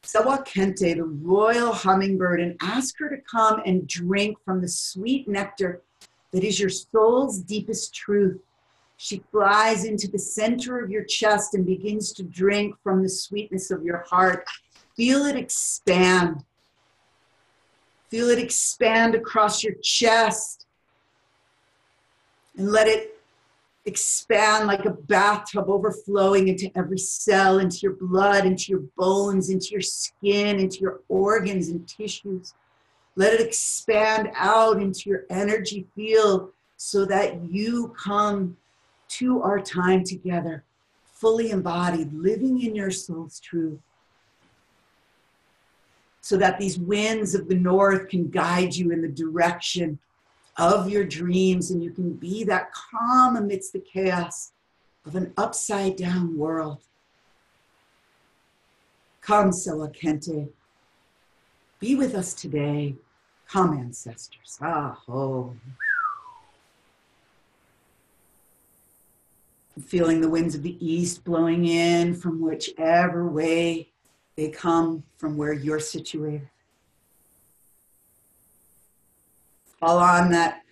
Sawakente, 0.04 0.96
the 0.96 1.06
royal 1.06 1.74
hummingbird, 1.74 2.40
and 2.40 2.56
ask 2.62 3.00
her 3.00 3.10
to 3.10 3.18
come 3.24 3.64
and 3.66 3.88
drink 3.88 4.38
from 4.46 4.62
the 4.62 4.68
sweet 4.68 5.28
nectar 5.28 5.82
that 6.36 6.44
is 6.44 6.60
your 6.60 6.70
soul's 6.70 7.40
deepest 7.40 7.96
truth. 7.96 8.42
She 8.98 9.24
flies 9.32 9.86
into 9.86 10.10
the 10.10 10.20
center 10.20 10.84
of 10.84 10.92
your 10.92 11.06
chest 11.06 11.56
and 11.56 11.66
begins 11.66 12.12
to 12.12 12.24
drink 12.24 12.76
from 12.84 13.02
the 13.02 13.08
sweetness 13.08 13.72
of 13.72 13.86
your 13.86 14.04
heart. 14.10 14.46
Feel 14.98 15.26
it 15.28 15.38
expand. 15.38 16.44
Feel 18.10 18.30
it 18.30 18.38
expand 18.38 19.16
across 19.16 19.64
your 19.64 19.76
chest. 19.82 20.66
And 22.58 22.70
let 22.70 22.90
it 22.90 23.18
expand 23.86 24.68
like 24.68 24.84
a 24.84 24.92
bathtub 24.92 25.70
overflowing 25.70 26.50
into 26.50 26.70
every 26.76 26.98
cell, 26.98 27.60
into 27.60 27.78
your 27.82 27.94
blood, 27.94 28.46
into 28.46 28.74
your 28.74 28.84
bones, 28.98 29.50
into 29.50 29.68
your 29.72 29.80
skin, 29.80 30.60
into 30.60 30.80
your 30.80 31.00
organs 31.08 31.70
and 31.70 31.88
tissues. 31.88 32.56
Let 33.16 33.34
it 33.34 33.42
expand 33.42 34.32
out 34.36 34.82
into 34.82 35.10
your 35.10 35.24
energy 35.30 35.88
field 35.96 36.52
so 36.78 37.06
that 37.06 37.50
you 37.50 37.94
come 37.98 38.58
to 39.08 39.42
our 39.42 39.60
time 39.60 40.04
together, 40.04 40.64
fully 41.04 41.52
embodied, 41.52 42.14
living 42.14 42.62
in 42.62 42.76
your 42.76 42.92
soul's 42.92 43.40
truth. 43.40 43.80
So 46.20 46.38
that 46.38 46.60
these 46.60 46.78
winds 46.78 47.36
of 47.36 47.48
the 47.48 47.56
north 47.56 48.10
can 48.10 48.30
guide 48.30 48.76
you 48.76 48.92
in 48.92 49.02
the 49.02 49.08
direction 49.08 50.00
of 50.58 50.90
your 50.90 51.06
dreams 51.06 51.72
and 51.72 51.84
you 51.84 51.92
can 51.92 52.14
be 52.14 52.44
that 52.46 52.72
calm 52.74 53.36
amidst 53.36 53.74
the 53.74 53.80
chaos 53.80 54.52
of 55.06 55.16
an 55.16 55.32
upside 55.38 55.96
down 55.96 56.38
world. 56.38 56.80
Come, 59.22 59.52
Sewa 59.52 59.90
Kente. 59.90 60.50
Be 61.80 61.96
with 61.96 62.16
us 62.16 62.34
today. 62.34 62.96
Come, 63.56 63.78
ancestors. 63.78 64.58
Ah, 64.62 65.00
oh. 65.08 65.56
Feeling 69.82 70.20
the 70.20 70.28
winds 70.28 70.56
of 70.56 70.62
the 70.62 70.76
east 70.86 71.24
blowing 71.24 71.66
in 71.66 72.16
from 72.16 72.42
whichever 72.42 73.30
way 73.30 73.88
they 74.36 74.50
come 74.50 75.04
from 75.16 75.38
where 75.38 75.54
you're 75.54 75.80
situated. 75.80 76.50
Fall 79.80 80.00
on 80.00 80.32
that 80.32 80.64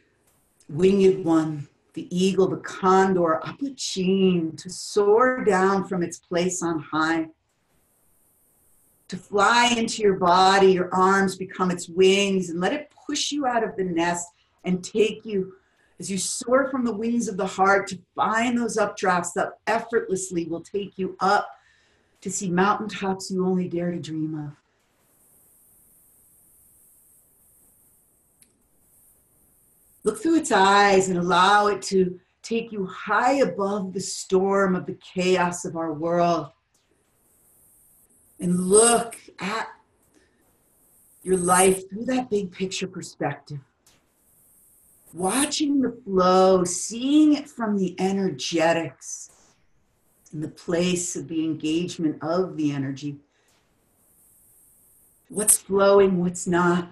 winged 0.67 1.23
one, 1.23 1.69
the 1.93 2.13
eagle, 2.13 2.49
the 2.49 2.57
condor, 2.57 3.39
Apuchin, 3.45 4.57
to 4.61 4.69
soar 4.69 5.45
down 5.45 5.87
from 5.87 6.03
its 6.03 6.17
place 6.17 6.61
on 6.61 6.79
high, 6.79 7.29
to 9.13 9.20
fly 9.20 9.67
into 9.77 10.01
your 10.01 10.15
body, 10.15 10.72
your 10.72 10.91
arms 10.91 11.36
become 11.36 11.70
its 11.70 11.88
wings, 11.88 12.50
and 12.50 12.60
let 12.60 12.74
it 12.74 12.91
push 13.05 13.32
you 13.32 13.46
out 13.46 13.63
of 13.63 13.75
the 13.75 13.84
nest 13.84 14.27
and 14.63 14.84
take 14.84 15.24
you 15.24 15.53
as 16.00 16.10
you 16.10 16.17
soar 16.17 16.67
from 16.72 16.84
the 16.84 16.91
wings 16.91 17.27
of 17.27 17.38
the 17.38 17.46
heart 17.46 17.88
to 17.88 18.00
find 18.15 18.58
those 18.58 18.75
updrafts 18.75 19.32
that 19.36 19.60
effortlessly 19.67 20.46
will 20.46 20.62
take 20.62 20.98
you 20.98 21.15
up 21.20 21.48
to 22.22 22.32
see 22.32 22.50
mountaintops 22.50 23.29
you 23.29 23.46
only 23.46 23.70
dare 23.70 23.91
to 23.91 23.99
dream 23.99 24.34
of. 24.34 24.52
Look 30.04 30.23
through 30.23 30.38
its 30.38 30.52
eyes 30.52 31.10
and 31.10 31.19
allow 31.19 31.67
it 31.67 31.84
to 31.84 32.19
take 32.41 32.71
you 32.71 32.88
high 32.88 33.34
above 33.34 33.93
the 33.93 34.02
storm 34.02 34.76
of 34.76 34.88
the 34.88 34.97
chaos 35.13 35.65
of 35.65 35.76
our 35.76 35.93
world. 35.93 36.47
And 38.43 38.60
look 38.60 39.15
at 39.39 39.69
your 41.23 41.38
life 41.38 41.89
through 41.89 42.03
that 42.06 42.29
big 42.29 42.51
picture 42.51 42.88
perspective 42.88 43.60
watching 45.13 45.79
the 45.79 45.95
flow, 46.03 46.65
seeing 46.65 47.34
it 47.34 47.49
from 47.49 47.77
the 47.77 47.95
energetics 48.01 49.29
in 50.34 50.41
the 50.41 50.49
place 50.49 51.15
of 51.15 51.29
the 51.29 51.45
engagement 51.45 52.17
of 52.21 52.58
the 52.58 52.71
energy. 52.73 53.15
What's 55.29 55.58
flowing, 55.58 56.19
what's 56.19 56.45
not. 56.45 56.91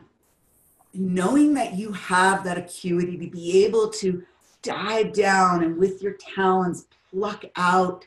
knowing 0.94 1.54
that 1.56 1.76
you 1.76 1.92
have 1.92 2.46
that 2.46 2.58
acuity 2.58 3.18
to 3.18 3.28
be 3.28 3.66
able 3.66 3.90
to 3.90 4.24
dive 4.62 5.12
down 5.12 5.64
and 5.64 5.78
with 5.78 6.02
your 6.02 6.14
talons 6.14 6.86
pluck 7.10 7.44
out 7.58 8.06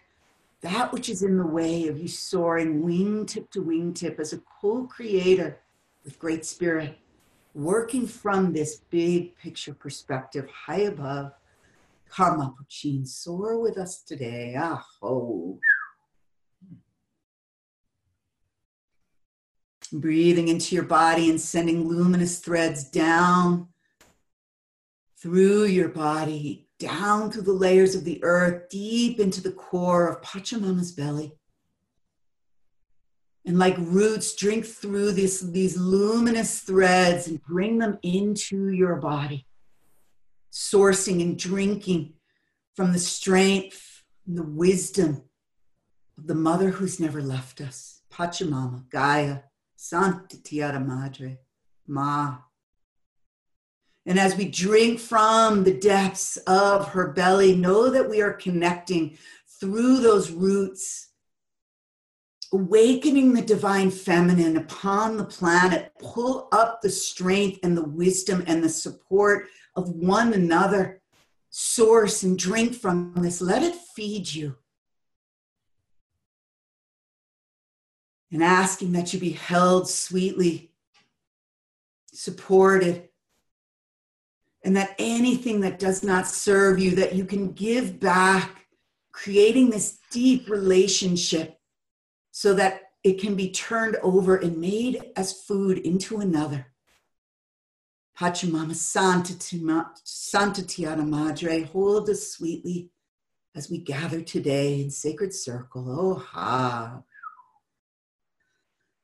that 0.64 0.90
which 0.92 1.11
is 1.11 1.22
in 1.22 1.37
the 1.37 1.46
way 1.46 1.88
of 1.88 1.98
you 1.98 2.09
soaring 2.09 2.83
wingtip 2.83 3.50
to 3.50 3.62
wingtip 3.62 4.18
as 4.18 4.33
a 4.33 4.40
co 4.61 4.87
creator 4.87 5.61
with 6.05 6.18
Great 6.18 6.44
Spirit 6.46 6.98
working 7.53 8.07
from 8.07 8.53
this 8.53 8.81
big 8.90 9.37
picture 9.37 9.74
perspective 9.74 10.48
high 10.50 10.81
above. 10.81 11.33
Up, 12.16 12.57
Puccine, 12.57 13.05
soar 13.05 13.59
with 13.59 13.77
us 13.77 14.03
today. 14.03 14.55
Ah, 14.57 14.87
oh. 15.03 15.59
Breathing 19.92 20.48
into 20.48 20.77
your 20.77 20.85
body 20.85 21.29
and 21.29 21.40
sending 21.40 21.88
luminous 21.88 22.38
threads 22.38 22.85
down 22.85 23.68
through 25.18 25.64
your 25.64 25.88
body, 25.88 26.63
down 26.78 27.30
through 27.30 27.42
the 27.42 27.52
layers 27.52 27.94
of 27.94 28.04
the 28.04 28.22
earth, 28.22 28.68
deep 28.68 29.20
into 29.20 29.40
the 29.40 29.52
core 29.52 30.08
of 30.08 30.22
Pachamama's 30.22 30.92
belly 30.92 31.37
and 33.46 33.58
like 33.58 33.76
roots 33.78 34.34
drink 34.34 34.64
through 34.64 35.12
this, 35.12 35.40
these 35.40 35.76
luminous 35.76 36.60
threads 36.60 37.28
and 37.28 37.42
bring 37.42 37.78
them 37.78 37.98
into 38.02 38.70
your 38.70 38.96
body, 38.96 39.46
sourcing 40.50 41.20
and 41.20 41.38
drinking 41.38 42.14
from 42.74 42.92
the 42.92 42.98
strength 42.98 44.02
and 44.26 44.38
the 44.38 44.42
wisdom 44.42 45.22
of 46.16 46.26
the 46.26 46.34
mother 46.34 46.70
who's 46.70 46.98
never 46.98 47.22
left 47.22 47.60
us, 47.60 48.00
Pachamama, 48.10 48.88
Gaia, 48.88 49.40
Santa 49.76 50.42
Tierra 50.42 50.80
Madre, 50.80 51.38
Ma. 51.87 52.38
And 54.06 54.18
as 54.18 54.36
we 54.36 54.48
drink 54.48 55.00
from 55.00 55.64
the 55.64 55.74
depths 55.74 56.36
of 56.46 56.88
her 56.88 57.12
belly, 57.12 57.56
know 57.56 57.90
that 57.90 58.08
we 58.08 58.20
are 58.20 58.34
connecting 58.34 59.16
through 59.60 60.00
those 60.00 60.30
roots 60.30 61.08
awakening 62.54 63.32
the 63.34 63.42
divine 63.42 63.90
feminine 63.90 64.56
upon 64.56 65.16
the 65.16 65.24
planet, 65.24 65.92
pull 65.98 66.48
up 66.52 66.80
the 66.80 66.88
strength 66.88 67.58
and 67.64 67.76
the 67.76 67.84
wisdom 67.84 68.44
and 68.46 68.62
the 68.62 68.68
support 68.68 69.48
of 69.74 69.88
one 69.90 70.32
another. 70.32 71.00
Source 71.50 72.22
and 72.22 72.38
drink 72.38 72.74
from 72.74 73.12
this. 73.16 73.40
Let 73.40 73.64
it 73.64 73.74
feed 73.74 74.32
you. 74.32 74.56
And 78.30 78.42
asking 78.42 78.92
that 78.92 79.12
you 79.12 79.18
be 79.18 79.32
held 79.32 79.88
sweetly, 79.88 80.72
supported, 82.12 83.08
and 84.64 84.77
that 84.77 84.94
anything 84.98 85.61
that 85.61 85.79
does 85.79 86.03
not 86.03 86.27
serve 86.27 86.79
you, 86.79 86.96
that 86.96 87.14
you 87.14 87.24
can 87.24 87.53
give 87.53 88.00
back, 88.00 88.66
creating 89.12 89.70
this 89.70 89.98
deep 90.11 90.48
relationship 90.48 91.59
so 92.33 92.55
that 92.55 92.81
it 93.05 93.20
can 93.20 93.35
be 93.35 93.50
turned 93.50 93.96
over 94.03 94.37
and 94.37 94.57
made 94.57 95.12
as 95.16 95.42
food 95.42 95.79
into 95.79 96.18
another. 96.18 96.66
Pachamama 98.18 98.74
Santa, 98.74 100.66
Tierra 100.66 101.05
Madre, 101.05 101.62
hold 101.64 102.09
us 102.09 102.29
sweetly 102.33 102.90
as 103.55 103.70
we 103.70 103.79
gather 103.79 104.22
today 104.22 104.81
in 104.81 104.90
sacred 104.90 105.35
circle. 105.35 105.85
Oh, 105.88 106.14
ha. 106.14 107.03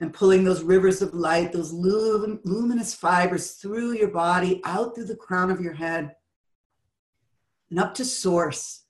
And 0.00 0.14
pulling 0.14 0.44
those 0.44 0.62
rivers 0.62 1.02
of 1.02 1.12
light, 1.12 1.52
those 1.52 1.72
luminous 1.72 2.94
fibers 2.94 3.52
through 3.52 3.92
your 3.92 4.08
body, 4.08 4.62
out 4.64 4.94
through 4.94 5.04
the 5.04 5.16
crown 5.16 5.50
of 5.50 5.60
your 5.60 5.74
head, 5.74 6.14
and 7.68 7.78
up 7.78 7.94
to 7.94 8.04
source 8.04 8.84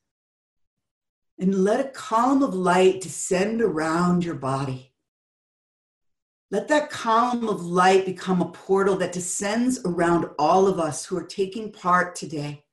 and 1.38 1.64
let 1.64 1.80
a 1.80 1.88
column 1.88 2.42
of 2.42 2.54
light 2.54 3.00
descend 3.00 3.62
around 3.62 4.24
your 4.24 4.34
body. 4.34 4.92
Let 6.50 6.68
that 6.68 6.90
column 6.90 7.48
of 7.48 7.64
light 7.64 8.04
become 8.04 8.42
a 8.42 8.50
portal 8.50 8.96
that 8.96 9.12
descends 9.12 9.80
around 9.84 10.26
all 10.38 10.66
of 10.66 10.78
us 10.78 11.06
who 11.06 11.16
are 11.16 11.24
taking 11.24 11.72
part 11.72 12.14
today 12.14 12.64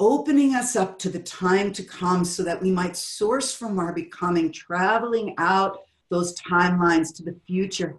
opening 0.00 0.54
us 0.54 0.76
up 0.76 0.98
to 0.98 1.10
the 1.10 1.20
time 1.20 1.74
to 1.74 1.84
come 1.84 2.24
so 2.24 2.42
that 2.42 2.60
we 2.60 2.70
might 2.70 2.96
source 2.96 3.54
from 3.54 3.78
our 3.78 3.92
becoming, 3.92 4.50
traveling 4.50 5.34
out 5.36 5.80
those 6.10 6.34
timelines 6.40 7.14
to 7.14 7.22
the 7.22 7.36
future 7.46 7.96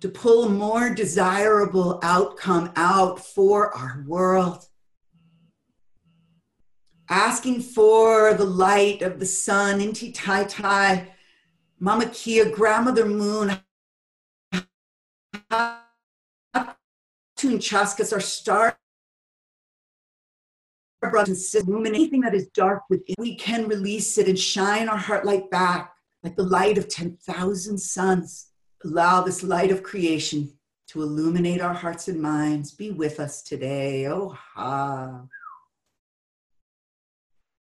to 0.00 0.08
pull 0.08 0.44
a 0.44 0.48
more 0.48 0.90
desirable 0.90 2.00
outcome 2.02 2.72
out 2.76 3.24
for 3.24 3.72
our 3.76 4.04
world. 4.06 4.66
Asking 7.08 7.60
for 7.60 8.34
the 8.34 8.44
light 8.44 9.02
of 9.02 9.20
the 9.20 9.26
sun, 9.26 9.80
Inti 9.80 10.12
Tai 10.14 10.44
Tai, 10.44 11.08
Mama 11.78 12.06
Kia, 12.06 12.50
Grandmother 12.50 13.04
Moon, 13.04 13.58
Chaskas, 17.38 18.12
our 18.12 18.20
star 18.20 18.78
brothers 21.00 21.54
and 21.54 21.86
anything 21.86 22.20
that 22.20 22.34
is 22.34 22.46
dark 22.48 22.82
within, 22.88 23.16
we 23.18 23.34
can 23.34 23.68
release 23.68 24.18
it 24.18 24.28
and 24.28 24.38
shine 24.38 24.88
our 24.88 24.96
heart 24.96 25.24
light 25.24 25.50
back 25.50 25.91
like 26.22 26.36
the 26.36 26.42
light 26.42 26.78
of 26.78 26.88
10,000 26.88 27.78
suns. 27.78 28.46
Allow 28.84 29.22
this 29.22 29.42
light 29.42 29.70
of 29.70 29.82
creation 29.82 30.52
to 30.88 31.02
illuminate 31.02 31.60
our 31.60 31.74
hearts 31.74 32.08
and 32.08 32.20
minds. 32.20 32.72
Be 32.72 32.90
with 32.90 33.20
us 33.20 33.42
today. 33.42 34.06
Oh, 34.06 34.28
ha. 34.28 35.22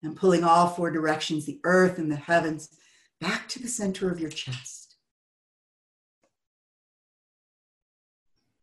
And 0.03 0.17
pulling 0.17 0.45
all 0.45 0.69
four 0.69 0.91
directions, 0.91 1.47
the 1.47 1.61
earth 1.65 1.99
and 1.99 2.11
the 2.11 2.17
heavens, 2.17 2.69
back 3.21 3.49
to 3.49 3.61
the 3.61 3.69
center 3.69 4.11
of 4.11 4.21
your 4.21 4.31
chest. 4.31 4.97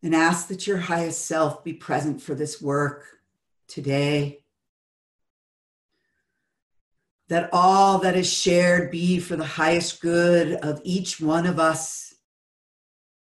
And 0.01 0.15
ask 0.15 0.47
that 0.49 0.67
your 0.67 0.77
highest 0.77 1.25
self 1.25 1.63
be 1.63 1.73
present 1.73 2.21
for 2.21 2.35
this 2.35 2.61
work 2.61 3.05
today 3.67 4.42
that 7.29 7.49
all 7.53 7.99
that 7.99 8.15
is 8.15 8.31
shared 8.31 8.91
be 8.91 9.19
for 9.19 9.35
the 9.35 9.45
highest 9.45 10.01
good 10.01 10.53
of 10.55 10.81
each 10.83 11.21
one 11.21 11.45
of 11.45 11.59
us 11.59 12.15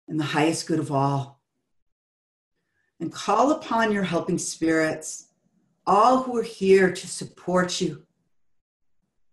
and 0.08 0.18
the 0.18 0.24
highest 0.24 0.66
good 0.66 0.78
of 0.78 0.90
all. 0.90 1.40
And 2.98 3.12
call 3.12 3.52
upon 3.52 3.92
your 3.92 4.02
helping 4.02 4.38
spirits, 4.38 5.28
all 5.86 6.22
who 6.22 6.36
are 6.36 6.42
here 6.42 6.92
to 6.92 7.08
support 7.08 7.80
you, 7.80 8.04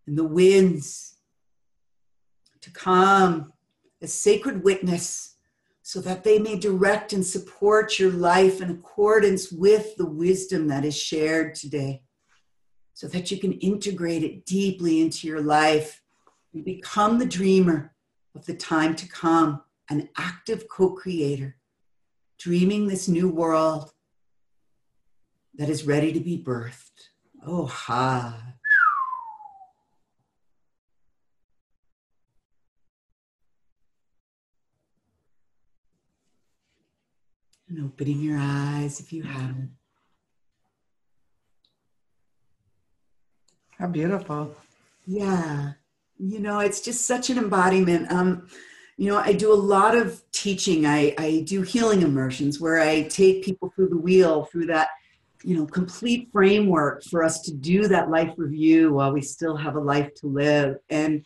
and 0.06 0.18
the 0.18 0.24
winds 0.24 1.18
to 2.62 2.72
come 2.72 3.52
as 4.02 4.14
sacred 4.14 4.64
witness 4.64 5.36
so 5.82 6.02
that 6.02 6.24
they 6.24 6.38
may 6.38 6.58
direct 6.58 7.14
and 7.14 7.26
support 7.26 7.98
your 7.98 8.12
life 8.12 8.62
in 8.62 8.70
accordance 8.70 9.52
with 9.52 9.96
the 9.96 10.06
wisdom 10.06 10.68
that 10.68 10.84
is 10.84 10.98
shared 10.98 11.56
today 11.56 12.02
so 12.98 13.08
that 13.08 13.30
you 13.30 13.38
can 13.38 13.54
integrate 13.60 14.24
it 14.24 14.44
deeply 14.44 15.02
into 15.02 15.28
your 15.28 15.40
life 15.40 16.02
and 16.52 16.66
become 16.66 17.20
the 17.20 17.28
dreamer 17.28 17.94
of 18.34 18.44
the 18.48 18.56
time 18.56 18.96
to 18.96 19.08
come, 19.08 19.62
an 19.92 20.10
active 20.18 20.68
co 20.68 20.90
creator, 20.90 21.58
dreaming 22.40 22.88
this 22.88 23.08
new 23.08 23.30
world 23.30 23.92
that 25.60 25.70
is 25.70 25.86
ready 25.86 26.12
to 26.12 26.20
be 26.20 26.44
birthed. 26.44 27.12
Oh, 27.46 27.68
ha. 27.68 28.56
And 37.70 37.86
opening 37.86 38.22
your 38.22 38.40
eyes 38.40 39.00
if 39.00 39.14
you 39.14 39.22
haven't. 39.22 39.77
How 43.78 43.88
beautiful. 43.88 44.56
Yeah. 45.06 45.74
You 46.18 46.40
know, 46.40 46.60
it's 46.60 46.82
just 46.82 47.06
such 47.06 47.30
an 47.30 47.38
embodiment. 47.38 48.12
Um, 48.12 48.48
you 48.98 49.12
know, 49.12 49.18
I 49.18 49.34
do 49.34 49.54
a 49.54 49.56
lot 49.56 49.96
of 49.96 50.24
teaching. 50.32 50.88
I, 50.88 51.14
I 51.20 51.44
do 51.46 51.62
healing 51.62 52.02
immersions 52.02 52.60
where 52.60 52.80
I 52.80 53.04
take 53.04 53.44
people 53.44 53.72
through 53.76 53.90
the 53.90 53.98
wheel, 53.98 54.46
through 54.46 54.66
that, 54.68 54.90
you 55.44 55.56
know, 55.56 55.68
complete 55.68 56.30
framework 56.32 57.04
for 57.04 57.24
us 57.24 57.42
to 57.42 57.54
do 57.54 57.88
that 57.88 58.10
life 58.10 58.34
review 58.38 58.94
while 58.94 59.14
we 59.14 59.22
still 59.22 59.56
have 59.56 59.76
a 59.76 59.80
life 59.80 60.12
to 60.16 60.28
live. 60.28 60.78
And 60.90 61.24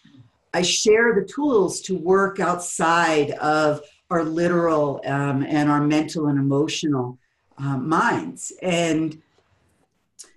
I 0.54 0.62
share 0.62 1.16
the 1.16 1.26
tools 1.26 1.80
to 1.84 1.98
work 1.98 2.42
outside 2.42 3.32
of 3.32 3.82
our 4.10 4.26
literal 4.26 5.00
um, 5.06 5.44
and 5.44 5.70
our 5.70 5.82
mental 5.82 6.28
and 6.28 6.38
emotional 6.38 7.18
um, 7.58 7.88
minds. 7.88 8.52
And 8.62 9.22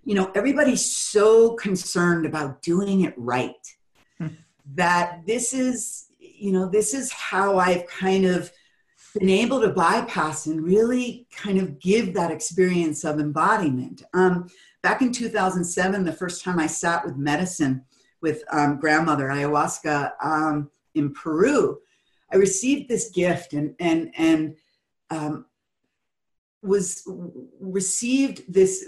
you 0.05 0.15
know, 0.15 0.31
everybody's 0.35 0.85
so 0.85 1.55
concerned 1.55 2.27
about 2.27 2.63
doing 2.63 3.03
it 3.03 3.15
right 3.17 3.75
hmm. 4.19 4.29
that 4.75 5.27
this 5.27 5.53
is, 5.53 6.07
you 6.19 6.53
know, 6.53 6.69
this 6.69 6.95
is 6.95 7.11
how 7.13 7.59
I've 7.59 7.87
kind 7.87 8.27
of 8.27 8.53
been 9.19 9.31
able 9.31 9.61
to 9.61 9.69
bypass 9.69 10.47
and 10.47 10.63
really 10.63 11.27
kind 11.35 11.59
of 11.59 11.79
give 11.79 12.15
that 12.15 12.31
experience 12.31 13.05
of 13.05 13.21
embodiment. 13.21 14.03
Um, 14.13 14.49
back 14.83 15.03
in 15.03 15.13
2007, 15.13 16.05
the 16.05 16.13
first 16.13 16.45
time 16.45 16.59
I 16.59 16.67
sat 16.67 17.05
with 17.05 17.17
medicine 17.17 17.85
with 18.21 18.43
um, 18.51 18.79
grandmother 18.81 19.29
ayahuasca 19.29 20.13
um, 20.23 20.71
in 20.95 21.13
Peru, 21.13 21.79
I 22.33 22.37
received 22.37 22.89
this 22.89 23.11
gift 23.11 23.53
and 23.53 23.77
and 23.79 24.13
and 24.17 24.57
um, 25.11 25.47
was 26.63 27.07
received 27.61 28.53
this 28.53 28.87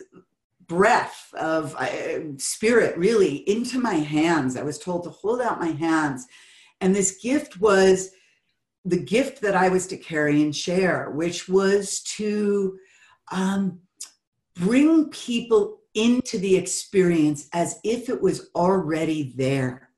breath 0.68 1.32
of 1.38 1.74
uh, 1.76 2.36
spirit 2.38 2.96
really 2.96 3.48
into 3.48 3.80
my 3.80 3.94
hands. 3.94 4.56
I 4.56 4.62
was 4.62 4.78
told 4.78 5.04
to 5.04 5.10
hold 5.10 5.40
out 5.40 5.60
my 5.60 5.70
hands. 5.70 6.26
And 6.80 6.94
this 6.94 7.18
gift 7.22 7.60
was 7.60 8.10
the 8.84 8.98
gift 8.98 9.40
that 9.42 9.56
I 9.56 9.68
was 9.68 9.86
to 9.88 9.96
carry 9.96 10.42
and 10.42 10.54
share, 10.54 11.10
which 11.10 11.48
was 11.48 12.02
to 12.16 12.78
um, 13.32 13.80
bring 14.54 15.08
people 15.10 15.78
into 15.94 16.38
the 16.38 16.56
experience 16.56 17.48
as 17.52 17.80
if 17.82 18.08
it 18.08 18.20
was 18.20 18.50
already 18.54 19.34
there. 19.36 19.90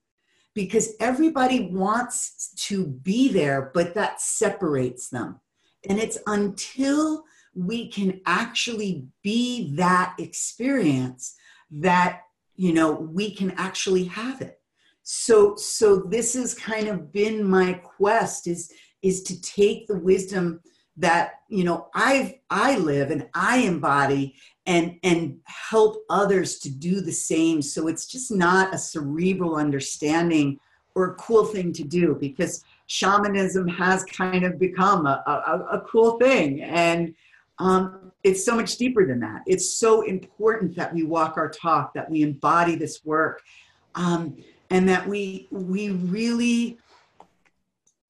Because 0.54 0.94
everybody 1.00 1.68
wants 1.70 2.52
to 2.68 2.86
be 2.86 3.28
there, 3.28 3.70
but 3.74 3.94
that 3.94 4.20
separates 4.20 5.08
them. 5.08 5.40
And 5.88 5.98
it's 5.98 6.18
until 6.26 7.24
we 7.58 7.88
can 7.88 8.20
actually 8.26 9.06
be 9.22 9.74
that 9.76 10.14
experience 10.18 11.34
that 11.70 12.22
you 12.54 12.72
know 12.72 12.92
we 12.92 13.34
can 13.34 13.50
actually 13.52 14.04
have 14.04 14.40
it. 14.40 14.60
So 15.02 15.56
so 15.56 15.96
this 15.96 16.34
has 16.34 16.54
kind 16.54 16.88
of 16.88 17.12
been 17.12 17.42
my 17.42 17.74
quest 17.74 18.46
is 18.46 18.72
is 19.02 19.22
to 19.24 19.40
take 19.42 19.86
the 19.86 19.98
wisdom 19.98 20.60
that 20.96 21.34
you 21.48 21.62
know 21.62 21.88
i've 21.94 22.34
i 22.50 22.76
live 22.76 23.12
and 23.12 23.28
i 23.32 23.58
embody 23.58 24.34
and 24.68 24.98
and 25.02 25.38
help 25.44 26.04
others 26.10 26.58
to 26.60 26.70
do 26.70 27.00
the 27.00 27.12
same. 27.12 27.62
So 27.62 27.88
it's 27.88 28.06
just 28.06 28.30
not 28.30 28.74
a 28.74 28.78
cerebral 28.78 29.56
understanding 29.56 30.60
or 30.94 31.06
a 31.06 31.14
cool 31.14 31.46
thing 31.46 31.72
to 31.72 31.84
do 31.84 32.16
because 32.20 32.62
shamanism 32.86 33.66
has 33.66 34.04
kind 34.04 34.44
of 34.44 34.58
become 34.58 35.06
a, 35.06 35.22
a, 35.26 35.78
a 35.78 35.80
cool 35.90 36.18
thing. 36.18 36.62
And 36.62 37.14
um, 37.58 38.12
it's 38.24 38.44
so 38.44 38.54
much 38.54 38.76
deeper 38.76 39.06
than 39.06 39.20
that. 39.20 39.42
It's 39.46 39.70
so 39.70 40.02
important 40.02 40.76
that 40.76 40.92
we 40.92 41.04
walk 41.04 41.36
our 41.36 41.48
talk, 41.48 41.94
that 41.94 42.10
we 42.10 42.22
embody 42.22 42.74
this 42.76 43.04
work, 43.04 43.42
um, 43.94 44.36
and 44.70 44.88
that 44.88 45.06
we 45.06 45.48
we 45.50 45.90
really 45.90 46.78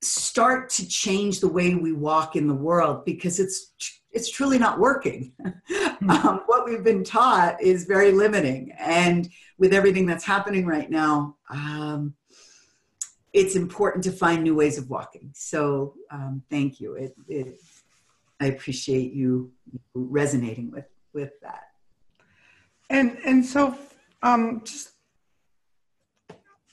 start 0.01 0.71
to 0.71 0.89
change 0.89 1.41
the 1.41 1.49
way 1.49 1.75
we 1.75 1.93
walk 1.93 2.37
in 2.37 2.47
the 2.47 2.55
world 2.55 3.05
because 3.05 3.41
it's 3.41 3.73
it's 4.11 4.31
truly 4.31 4.59
not 4.59 4.79
working. 4.79 5.33
Hmm. 5.69 6.11
um, 6.11 6.41
what 6.47 6.65
we've 6.65 6.85
been 6.85 7.05
taught 7.05 7.61
is 7.63 7.85
very 7.85 8.13
limiting, 8.13 8.73
and 8.79 9.29
with 9.59 9.73
everything 9.73 10.07
that's 10.07 10.25
happening 10.25 10.67
right 10.67 10.91
now, 10.91 11.37
um, 11.51 12.15
it's 13.33 13.57
important 13.57 14.05
to 14.05 14.13
find 14.13 14.43
new 14.43 14.55
ways 14.55 14.79
of 14.79 14.89
walking. 14.89 15.31
So, 15.35 15.95
um, 16.11 16.43
thank 16.51 16.81
you. 16.81 16.95
It, 16.95 17.15
it 17.29 17.59
I 18.41 18.47
appreciate 18.47 19.13
you 19.13 19.53
resonating 19.95 20.71
with 20.71 20.87
with 21.13 21.33
that. 21.43 21.65
And 22.91 23.19
and 23.25 23.45
so 23.45 23.77
um, 24.23 24.63
just 24.65 24.91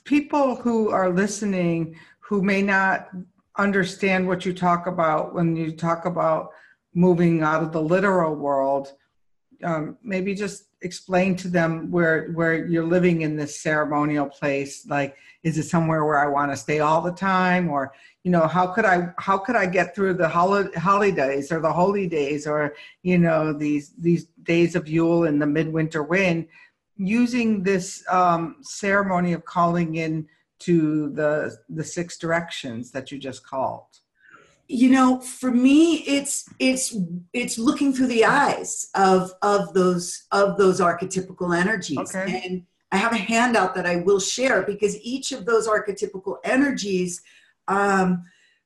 people 0.04 0.56
who 0.56 0.90
are 0.90 1.10
listening 1.10 1.98
who 2.20 2.42
may 2.42 2.62
not 2.62 3.10
understand 3.58 4.28
what 4.28 4.46
you 4.46 4.54
talk 4.54 4.88
about 4.88 5.34
when 5.34 5.56
you 5.56 5.72
talk 5.72 6.06
about 6.06 6.50
moving 6.94 7.42
out 7.42 7.62
of 7.62 7.72
the 7.72 7.82
literal 7.82 8.36
world 8.36 8.94
um, 9.64 9.98
maybe 10.04 10.34
just 10.36 10.66
explain 10.82 11.36
to 11.36 11.48
them 11.48 11.90
where 11.92 12.32
where 12.34 12.66
you're 12.66 12.86
living 12.86 13.22
in 13.22 13.36
this 13.36 13.60
ceremonial 13.60 14.28
place. 14.28 14.86
Like 14.88 15.16
is 15.44 15.58
it 15.60 15.64
somewhere 15.64 16.04
where 16.04 16.18
i 16.18 16.28
want 16.28 16.52
to 16.52 16.58
stay 16.58 16.80
all 16.80 17.02
the 17.02 17.12
time? 17.12 17.70
Or 17.70 17.94
you 18.24 18.32
know 18.32 18.48
how 18.48 18.68
could 18.68 18.86
i 18.86 19.10
how 19.18 19.38
could 19.38 19.56
i 19.56 19.66
get 19.68 19.94
through 19.94 20.16
the 20.16 20.28
holidays 20.28 21.52
or 21.52 21.60
the 21.62 21.72
holy 21.72 22.08
days 22.08 22.48
or 22.48 22.74
you 23.04 23.20
know 23.20 23.54
these 23.54 23.94
these 24.00 24.26
days 24.44 24.76
of 24.76 24.88
yule 24.88 25.26
and 25.26 25.40
the 25.40 25.46
midwinter 25.46 26.02
wind 26.02 26.48
using 26.98 27.62
this 27.62 28.04
um, 28.10 28.56
ceremony 28.62 29.34
of 29.34 29.46
calling 29.46 29.96
in 29.96 30.28
to 30.60 31.10
the 31.12 31.56
the 31.70 31.84
six 31.84 32.18
directions 32.18 32.92
that 32.92 33.12
you 33.12 33.20
just 33.20 33.46
called 33.46 33.86
you 34.68 34.90
know 34.90 35.20
for 35.20 35.52
me 35.52 35.98
it's 36.08 36.46
it's 36.60 36.96
it's 37.34 37.58
looking 37.58 37.94
through 37.94 38.08
the 38.08 38.26
eyes 38.26 38.90
of 38.96 39.32
of 39.42 39.74
those 39.74 40.26
of 40.32 40.58
those 40.58 40.80
archetypical 40.80 41.56
energies 41.56 41.98
okay. 42.00 42.42
and 42.44 42.64
i 42.92 42.98
have 42.98 43.14
a 43.14 43.18
handout 43.18 43.76
that 43.76 43.86
i 43.86 43.98
will 43.98 44.20
share 44.20 44.64
because 44.64 45.00
each 45.02 45.32
of 45.32 45.46
those 45.46 45.68
archetypical 45.68 46.38
energies 46.44 47.22
um, 47.68 48.24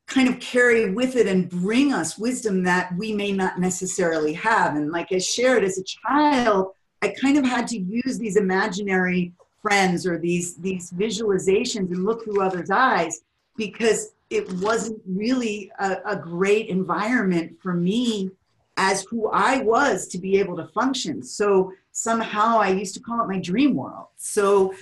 kind 0.08 0.28
of 0.28 0.40
carry 0.40 0.92
with 0.92 1.16
it 1.16 1.28
and 1.28 1.50
bring 1.50 1.94
us 1.94 2.18
wisdom 2.18 2.64
that 2.64 2.90
we 2.98 3.14
may 3.14 3.32
not 3.32 3.60
necessarily 3.60 4.34
have 4.34 4.76
and 4.76 4.92
like 4.92 5.08
i 5.12 5.18
shared 5.18 5.64
as 5.66 5.78
a 5.78 5.84
child 5.84 6.72
i 7.02 7.14
kind 7.22 7.38
of 7.38 7.44
had 7.44 7.68
to 7.68 7.78
use 7.78 8.18
these 8.18 8.38
imaginary 8.38 9.34
friends 9.62 10.08
or 10.08 10.18
these 10.18 10.56
these 10.56 10.92
visualizations 10.92 11.92
and 11.92 12.06
look 12.06 12.24
through 12.24 12.42
others 12.42 12.70
eyes 12.70 13.22
because 13.58 14.14
it 14.30 14.52
wasn't 14.54 15.02
really 15.08 15.72
a, 15.80 15.98
a 16.06 16.16
great 16.16 16.68
environment 16.68 17.58
for 17.62 17.74
me 17.74 18.30
as 18.78 19.04
who 19.10 19.30
I 19.30 19.62
was 19.62 20.08
to 20.08 20.18
be 20.18 20.40
able 20.40 20.56
to 20.58 20.68
function. 20.68 21.22
So 21.24 21.74
somehow 21.92 22.60
I 22.60 22.70
used 22.70 22.94
to 22.94 23.02
call 23.02 23.22
it 23.22 23.28
my 23.28 23.40
dream 23.40 23.76
world. 23.76 24.08
So, 24.16 24.74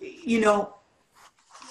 you 0.00 0.40
know, 0.40 0.74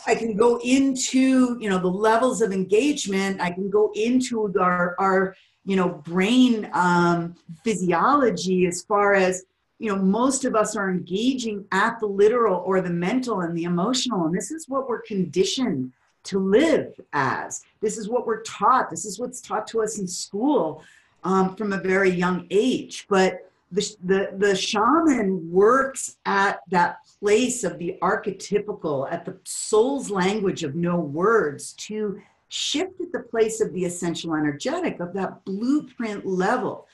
I 0.06 0.16
can 0.16 0.36
go 0.36 0.60
into, 0.64 1.58
you 1.60 1.70
know, 1.70 1.80
the 1.80 1.88
levels 1.88 2.42
of 2.42 2.52
engagement. 2.52 3.42
I 3.42 3.52
can 3.52 3.70
go 3.70 3.92
into 3.96 4.52
our, 4.60 4.96
our 5.00 5.36
you 5.66 5.76
know, 5.76 5.90
brain 5.90 6.70
um, 6.74 7.36
physiology 7.64 8.66
as 8.66 8.82
far 8.84 9.14
as, 9.14 9.46
you 9.80 9.90
know, 9.90 10.02
most 10.02 10.44
of 10.46 10.56
us 10.56 10.76
are 10.76 10.90
engaging 10.90 11.66
at 11.72 12.00
the 12.00 12.06
literal 12.06 12.62
or 12.66 12.82
the 12.82 12.90
mental 12.90 13.42
and 13.42 13.58
the 13.58 13.64
emotional. 13.64 14.26
And 14.26 14.36
this 14.36 14.52
is 14.52 14.68
what 14.68 14.88
we're 14.88 15.02
conditioned 15.02 15.94
to 16.24 16.40
live 16.40 16.94
as. 17.14 17.64
This 17.82 17.98
is 17.98 18.10
what 18.10 18.26
we're 18.26 18.44
taught. 18.44 18.90
This 18.90 19.06
is 19.06 19.20
what's 19.20 19.42
taught 19.42 19.68
to 19.68 19.82
us 19.82 20.00
in 20.00 20.08
school 20.08 20.84
um, 21.24 21.56
from 21.56 21.74
a 21.74 21.78
very 21.78 22.10
young 22.10 22.48
age. 22.50 23.06
But 23.10 23.52
the, 23.72 23.96
the, 24.04 24.30
the 24.38 24.56
shaman 24.56 25.50
works 25.52 26.18
at 26.26 26.60
that 26.70 26.98
place 27.20 27.64
of 27.64 27.78
the 27.78 27.98
archetypical, 28.02 29.12
at 29.12 29.26
the 29.26 29.38
soul's 29.44 30.10
language 30.10 30.64
of 30.64 30.76
no 30.76 30.98
words 30.98 31.74
to 31.74 32.22
shift 32.50 33.00
at 33.00 33.12
the 33.14 33.20
place 33.20 33.62
of 33.62 33.72
the 33.74 33.86
essential 33.86 34.36
energetic, 34.36 35.00
of 35.00 35.14
that 35.14 35.44
blueprint 35.46 36.26
level. 36.26 36.88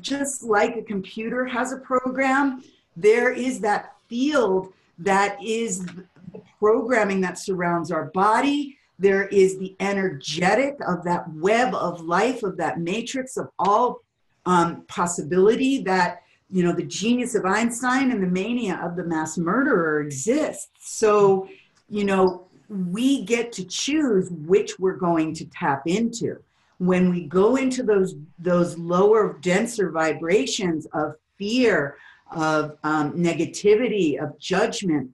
Just 0.00 0.42
like 0.42 0.76
a 0.76 0.82
computer 0.82 1.44
has 1.44 1.72
a 1.72 1.78
program, 1.78 2.64
there 2.96 3.30
is 3.30 3.60
that 3.60 3.94
field 4.08 4.72
that 4.98 5.36
is 5.44 5.86
programming 6.58 7.20
that 7.22 7.38
surrounds 7.38 7.90
our 7.90 8.06
body. 8.06 8.78
There 8.98 9.28
is 9.28 9.58
the 9.58 9.76
energetic 9.80 10.76
of 10.86 11.04
that 11.04 11.30
web 11.34 11.74
of 11.74 12.00
life, 12.00 12.42
of 12.42 12.56
that 12.56 12.80
matrix 12.80 13.36
of 13.36 13.48
all 13.58 14.00
um, 14.46 14.82
possibility 14.88 15.82
that, 15.82 16.22
you 16.50 16.62
know, 16.62 16.72
the 16.72 16.84
genius 16.84 17.34
of 17.34 17.44
Einstein 17.44 18.10
and 18.10 18.22
the 18.22 18.28
mania 18.28 18.80
of 18.82 18.96
the 18.96 19.04
mass 19.04 19.36
murderer 19.36 20.00
exists. 20.00 20.68
So, 20.78 21.48
you 21.88 22.04
know, 22.04 22.46
we 22.68 23.24
get 23.24 23.52
to 23.52 23.64
choose 23.64 24.30
which 24.30 24.78
we're 24.78 24.96
going 24.96 25.34
to 25.34 25.44
tap 25.46 25.82
into. 25.86 26.42
When 26.78 27.10
we 27.10 27.26
go 27.26 27.56
into 27.56 27.82
those, 27.82 28.14
those 28.38 28.76
lower, 28.78 29.38
denser 29.40 29.90
vibrations 29.90 30.86
of 30.92 31.16
fear, 31.38 31.96
of 32.32 32.76
um, 32.82 33.12
negativity, 33.12 34.22
of 34.22 34.38
judgment, 34.38 35.10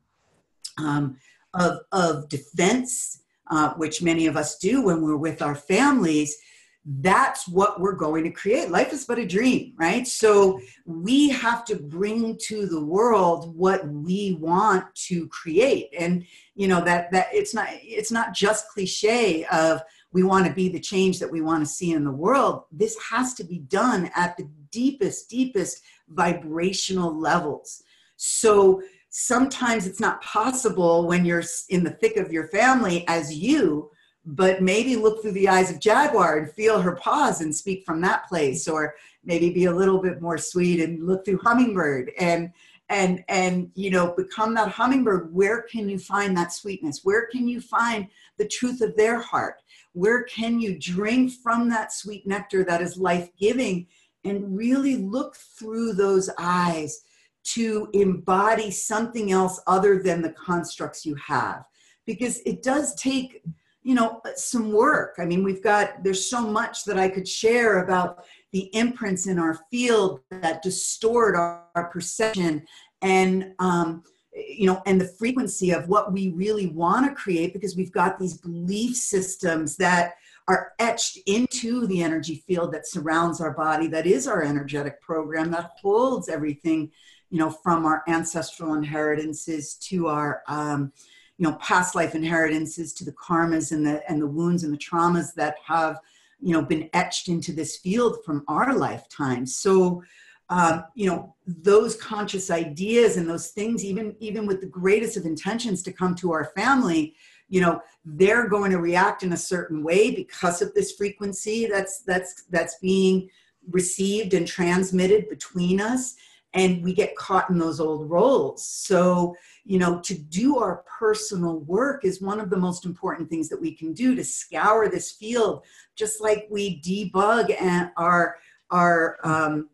um, 0.83 1.16
of, 1.55 1.81
of 1.92 2.29
defense, 2.29 3.21
uh, 3.51 3.75
which 3.75 4.03
many 4.03 4.27
of 4.27 4.37
us 4.37 4.59
do 4.59 4.83
when 4.83 5.03
we're 5.03 5.16
with 5.16 5.42
our 5.42 5.55
families, 5.55 6.37
that's 6.85 7.47
what 7.47 7.81
we're 7.81 7.95
going 7.95 8.25
to 8.25 8.31
create. 8.31 8.71
Life 8.71 8.92
is 8.92 9.05
but 9.05 9.18
a 9.18 9.27
dream, 9.27 9.73
right? 9.77 10.07
So 10.07 10.61
we 10.85 11.29
have 11.29 11.64
to 11.66 11.77
bring 11.77 12.37
to 12.47 12.66
the 12.66 12.85
world 12.85 13.57
what 13.57 13.87
we 13.87 14.37
want 14.40 14.92
to 15.07 15.29
create. 15.29 15.90
And 15.97 16.25
you 16.57 16.66
know 16.66 16.85
that 16.85 17.12
that 17.12 17.29
it's 17.33 17.55
not 17.55 17.68
it's 17.71 18.11
not 18.11 18.35
just 18.35 18.68
cliche 18.71 19.45
of 19.45 19.81
we 20.12 20.23
want 20.23 20.47
to 20.47 20.53
be 20.53 20.68
the 20.68 20.81
change 20.81 21.18
that 21.21 21.31
we 21.31 21.40
want 21.40 21.64
to 21.64 21.71
see 21.71 21.92
in 21.92 22.05
the 22.05 22.12
world. 22.12 22.64
This 22.71 22.99
has 23.11 23.35
to 23.35 23.45
be 23.45 23.59
done 23.59 24.11
at 24.14 24.37
the 24.37 24.49
deepest, 24.71 25.31
deepest 25.31 25.83
vibrational 26.09 27.18
levels. 27.18 27.83
So 28.16 28.83
sometimes 29.12 29.87
it's 29.87 30.01
not 30.01 30.22
possible 30.22 31.07
when 31.07 31.25
you're 31.25 31.44
in 31.68 31.85
the 31.85 31.90
thick 31.90 32.16
of 32.16 32.33
your 32.33 32.48
family 32.48 33.07
as 33.09 33.35
you 33.35 33.90
but 34.25 34.62
maybe 34.62 34.94
look 34.96 35.20
through 35.20 35.33
the 35.33 35.48
eyes 35.48 35.70
of 35.70 35.79
jaguar 35.79 36.38
and 36.38 36.51
feel 36.53 36.81
her 36.81 36.96
pause 36.96 37.42
and 37.42 37.55
speak 37.55 37.85
from 37.85 38.01
that 38.01 38.27
place 38.27 38.66
or 38.66 38.94
maybe 39.22 39.51
be 39.51 39.66
a 39.66 39.75
little 39.75 40.01
bit 40.01 40.22
more 40.22 40.38
sweet 40.38 40.81
and 40.81 41.07
look 41.07 41.25
through 41.25 41.38
hummingbird 41.38 42.11
and 42.18 42.51
and 42.88 43.25
and 43.29 43.70
you 43.75 43.90
know 43.90 44.14
become 44.16 44.55
that 44.55 44.68
hummingbird. 44.68 45.33
Where 45.33 45.62
can 45.62 45.88
you 45.88 45.98
find 45.98 46.37
that 46.37 46.53
sweetness? 46.53 47.01
Where 47.05 47.27
can 47.27 47.48
you 47.48 47.61
find 47.61 48.07
the 48.38 48.46
truth 48.46 48.81
of 48.81 48.96
their 48.96 49.20
heart? 49.20 49.62
Where 49.92 50.25
can 50.25 50.61
you 50.61 50.79
drink 50.79 51.33
from 51.42 51.68
that 51.70 51.92
sweet 51.92 52.27
nectar 52.27 52.64
that 52.64 52.83
is 52.83 52.96
life-giving 52.96 53.87
and 54.25 54.57
really 54.57 54.96
look 54.96 55.37
through 55.37 55.94
those 55.94 56.31
eyes 56.38 57.03
to 57.44 57.88
embody 57.92 58.70
something 58.70 59.33
else 59.33 59.61
other 59.66 60.02
than 60.02 60.22
the 60.22 60.33
constructs 60.33 61.05
you 61.05 61.14
have. 61.16 61.64
Because 62.07 62.40
it 62.46 62.62
does 62.62 62.94
take 62.94 63.42
you 63.83 63.94
know 63.94 64.20
some 64.37 64.72
work. 64.72 65.16
I 65.18 65.24
mean 65.24 65.42
we've 65.42 65.62
got 65.62 66.02
there's 66.05 66.28
so 66.28 66.40
much 66.40 66.85
that 66.85 66.98
i 66.98 67.09
could 67.09 67.26
share 67.26 67.83
about 67.83 68.24
the 68.52 68.70
imprints 68.74 69.26
in 69.26 69.38
our 69.38 69.59
field 69.70 70.20
that 70.31 70.62
distort 70.62 71.35
our, 71.35 71.64
our 71.74 71.88
perception 71.88 72.64
and 73.00 73.55
um, 73.59 74.05
you 74.35 74.66
know 74.66 74.83
and 74.87 75.00
the 75.00 75.12
frequency 75.18 75.72
of 75.72 75.88
what 75.88 76.12
we 76.12 76.31
really 76.31 76.68
want 76.68 77.07
to 77.07 77.14
create 77.14 77.52
because 77.52 77.76
we've 77.76 77.92
got 77.92 78.18
these 78.18 78.38
belief 78.38 78.96
systems 78.96 79.76
that 79.76 80.14
are 80.48 80.72
etched 80.78 81.18
into 81.26 81.87
the 81.87 82.02
energy 82.02 82.42
field 82.46 82.72
that 82.72 82.87
surrounds 82.87 83.40
our 83.40 83.52
body 83.52 83.87
that 83.88 84.07
is 84.07 84.26
our 84.26 84.42
energetic 84.42 85.00
program 85.00 85.50
that 85.50 85.72
holds 85.81 86.28
everything 86.28 86.90
you 87.33 87.38
know, 87.38 87.49
from 87.49 87.87
our 87.87 88.05
ancestral 88.09 88.75
inheritances 88.75 89.75
to 89.77 90.07
our, 90.07 90.42
um, 90.49 90.92
you 91.38 91.49
know, 91.49 91.55
past 91.55 91.95
life 91.95 92.14
inheritances 92.14 92.92
to 92.92 93.07
the 93.07 93.12
karmas 93.12 93.73
and 93.73 93.87
the 93.87 94.09
and 94.09 94.21
the 94.21 94.27
wounds 94.27 94.64
and 94.64 94.73
the 94.73 94.79
traumas 94.79 95.33
that 95.35 95.57
have, 95.64 95.99
you 96.42 96.53
know, 96.53 96.61
been 96.61 96.90
etched 96.92 97.29
into 97.29 97.55
this 97.55 97.79
field 97.79 98.18
from 98.23 98.45
our 98.49 98.77
lifetime. 98.77 99.47
So, 99.47 100.05
um, 100.51 100.85
you 100.95 101.07
know, 101.07 101.35
those 101.47 101.97
conscious 101.97 102.51
ideas 102.51 103.16
and 103.16 103.27
those 103.27 103.49
things, 103.49 103.83
even 103.83 104.14
even 104.21 104.47
with 104.47 104.61
the 104.61 104.66
greatest 104.66 105.16
of 105.16 105.25
intentions 105.25 105.83
to 105.85 105.92
come 105.92 106.14
to 106.16 106.33
our 106.33 106.53
family, 106.55 107.14
you 107.49 107.62
know, 107.62 107.81
they're 108.05 108.47
going 108.47 108.71
to 108.73 108.79
react 108.79 109.23
in 109.23 109.33
a 109.33 109.38
certain 109.38 109.83
way 109.83 110.14
because 110.14 110.61
of 110.61 110.75
this 110.75 110.92
frequency 110.92 111.64
that's 111.64 112.03
that's 112.03 112.42
that's 112.51 112.79
being 112.81 113.31
received 113.71 114.35
and 114.35 114.47
transmitted 114.47 115.31
between 115.31 115.81
us 115.81 116.14
and 116.55 116.83
we 116.83 116.93
get 116.93 117.17
caught 117.17 117.49
in 117.51 117.59
those 117.59 117.81
old 117.81 118.11
roles. 118.11 118.67
So, 118.67 119.35
you 119.65 119.79
know, 119.79 120.01
to 120.01 120.15
do 120.15 120.59
our 120.59 120.85
personal 120.99 121.61
work 121.61 122.05
is 122.05 122.21
one 122.21 122.41
of 122.41 122.51
the 122.51 122.57
most 122.57 122.85
important 122.85 123.31
things 123.31 123.49
that 123.49 123.61
we 123.61 123.75
can 123.75 123.93
do 123.93 124.15
to 124.15 124.25
scour 124.25 124.88
this 124.88 125.12
field, 125.12 125.65
just 125.97 126.21
like 126.21 126.47
we 126.51 126.81
debug 126.81 127.55
and 127.61 127.91
our 127.97 128.37
our 128.71 129.19
um, 129.25 129.69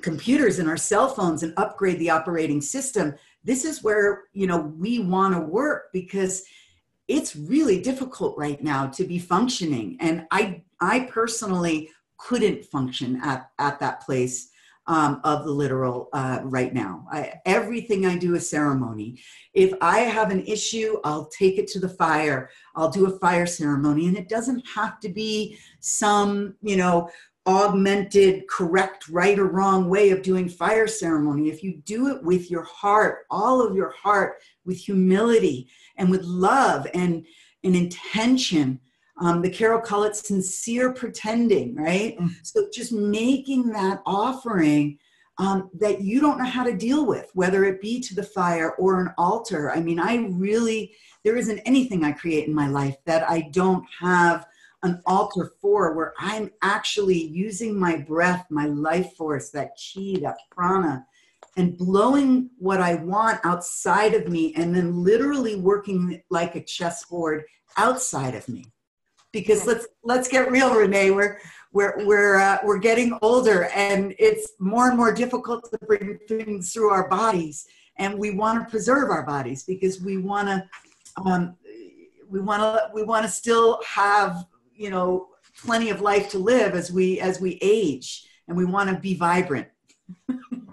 computers 0.00 0.58
and 0.58 0.68
our 0.68 0.76
cell 0.76 1.08
phones 1.08 1.42
and 1.42 1.52
upgrade 1.56 1.98
the 1.98 2.10
operating 2.10 2.60
system. 2.60 3.14
This 3.44 3.64
is 3.64 3.82
where 3.82 4.24
you 4.32 4.46
know 4.46 4.58
we 4.78 4.98
want 4.98 5.34
to 5.34 5.40
work 5.40 5.90
because 5.92 6.44
it's 7.06 7.36
really 7.36 7.80
difficult 7.80 8.36
right 8.36 8.62
now 8.62 8.86
to 8.88 9.04
be 9.04 9.18
functioning, 9.18 9.96
and 10.00 10.26
I 10.30 10.62
I 10.80 11.00
personally 11.00 11.90
couldn't 12.18 12.64
function 12.66 13.20
at 13.22 13.50
at 13.58 13.80
that 13.80 14.02
place 14.02 14.50
um, 14.86 15.20
of 15.24 15.44
the 15.44 15.50
literal 15.50 16.08
uh, 16.12 16.40
right 16.44 16.74
now. 16.74 17.06
I, 17.10 17.34
everything 17.46 18.06
I 18.06 18.18
do 18.18 18.34
is 18.34 18.48
ceremony. 18.48 19.20
If 19.52 19.72
I 19.80 20.00
have 20.00 20.30
an 20.30 20.44
issue, 20.46 20.98
I'll 21.04 21.26
take 21.26 21.58
it 21.58 21.66
to 21.68 21.80
the 21.80 21.88
fire. 21.88 22.50
I'll 22.76 22.90
do 22.90 23.06
a 23.06 23.18
fire 23.18 23.46
ceremony, 23.46 24.06
and 24.08 24.16
it 24.16 24.28
doesn't 24.28 24.62
have 24.74 25.00
to 25.00 25.08
be 25.08 25.58
some, 25.80 26.54
you 26.60 26.76
know, 26.76 27.10
augmented, 27.46 28.48
correct, 28.48 29.08
right 29.08 29.38
or 29.38 29.46
wrong 29.46 29.88
way 29.88 30.10
of 30.10 30.22
doing 30.22 30.48
fire 30.48 30.86
ceremony. 30.86 31.50
If 31.50 31.62
you 31.62 31.76
do 31.84 32.08
it 32.08 32.22
with 32.22 32.50
your 32.50 32.62
heart, 32.62 33.26
all 33.30 33.60
of 33.60 33.76
your 33.76 33.90
heart, 33.90 34.40
with 34.64 34.78
humility 34.78 35.68
and 35.96 36.10
with 36.10 36.22
love 36.22 36.86
and 36.94 37.24
an 37.62 37.74
intention, 37.74 38.80
um, 39.18 39.42
the 39.42 39.50
Q'ero 39.50 39.82
call 39.82 40.04
it 40.04 40.16
sincere 40.16 40.92
pretending, 40.92 41.74
right? 41.76 42.18
Mm. 42.18 42.30
So 42.42 42.68
just 42.72 42.92
making 42.92 43.68
that 43.70 44.02
offering 44.06 44.98
um, 45.38 45.70
that 45.74 46.00
you 46.00 46.20
don't 46.20 46.38
know 46.38 46.44
how 46.44 46.64
to 46.64 46.76
deal 46.76 47.06
with, 47.06 47.30
whether 47.34 47.64
it 47.64 47.80
be 47.80 48.00
to 48.00 48.14
the 48.14 48.22
fire 48.22 48.70
or 48.72 49.00
an 49.00 49.12
altar. 49.18 49.70
I 49.70 49.80
mean, 49.80 49.98
I 49.98 50.28
really, 50.30 50.94
there 51.24 51.36
isn't 51.36 51.58
anything 51.60 52.04
I 52.04 52.12
create 52.12 52.46
in 52.46 52.54
my 52.54 52.68
life 52.68 52.96
that 53.04 53.28
I 53.28 53.48
don't 53.52 53.84
have 54.00 54.46
an 54.82 55.00
altar 55.06 55.52
for, 55.60 55.94
where 55.94 56.12
I'm 56.18 56.50
actually 56.62 57.18
using 57.18 57.78
my 57.78 57.96
breath, 57.96 58.46
my 58.50 58.66
life 58.66 59.14
force, 59.14 59.50
that 59.50 59.70
chi, 59.76 60.20
that 60.20 60.36
prana, 60.50 61.06
and 61.56 61.78
blowing 61.78 62.50
what 62.58 62.80
I 62.80 62.96
want 62.96 63.40
outside 63.44 64.14
of 64.14 64.28
me, 64.28 64.52
and 64.56 64.74
then 64.74 65.02
literally 65.02 65.56
working 65.56 66.22
like 66.30 66.54
a 66.54 66.62
chessboard 66.62 67.44
outside 67.76 68.34
of 68.34 68.48
me 68.48 68.66
because 69.34 69.66
let's 69.66 69.86
let's 70.02 70.28
get 70.28 70.50
real, 70.50 70.74
Renee. 70.74 71.10
We're 71.10 71.38
we're 71.72 72.06
we're 72.06 72.38
uh, 72.38 72.58
we're 72.64 72.78
getting 72.78 73.18
older, 73.20 73.64
and 73.74 74.14
it's 74.18 74.52
more 74.58 74.88
and 74.88 74.96
more 74.96 75.12
difficult 75.12 75.70
to 75.70 75.78
bring 75.86 76.18
things 76.26 76.72
through 76.72 76.90
our 76.90 77.08
bodies. 77.08 77.66
And 77.96 78.18
we 78.18 78.30
want 78.30 78.64
to 78.64 78.70
preserve 78.70 79.10
our 79.10 79.24
bodies 79.26 79.64
because 79.64 80.00
we 80.00 80.16
want 80.16 80.48
to 80.48 80.64
um, 81.22 81.56
we 82.30 82.40
want 82.40 82.62
to 82.62 82.90
we 82.94 83.02
want 83.02 83.26
to 83.26 83.30
still 83.30 83.80
have 83.86 84.46
you 84.74 84.88
know 84.88 85.28
plenty 85.62 85.90
of 85.90 86.00
life 86.00 86.30
to 86.30 86.38
live 86.38 86.74
as 86.74 86.90
we 86.90 87.20
as 87.20 87.40
we 87.40 87.58
age, 87.60 88.26
and 88.48 88.56
we 88.56 88.64
want 88.64 88.88
to 88.88 88.96
be 88.96 89.14
vibrant. 89.14 89.68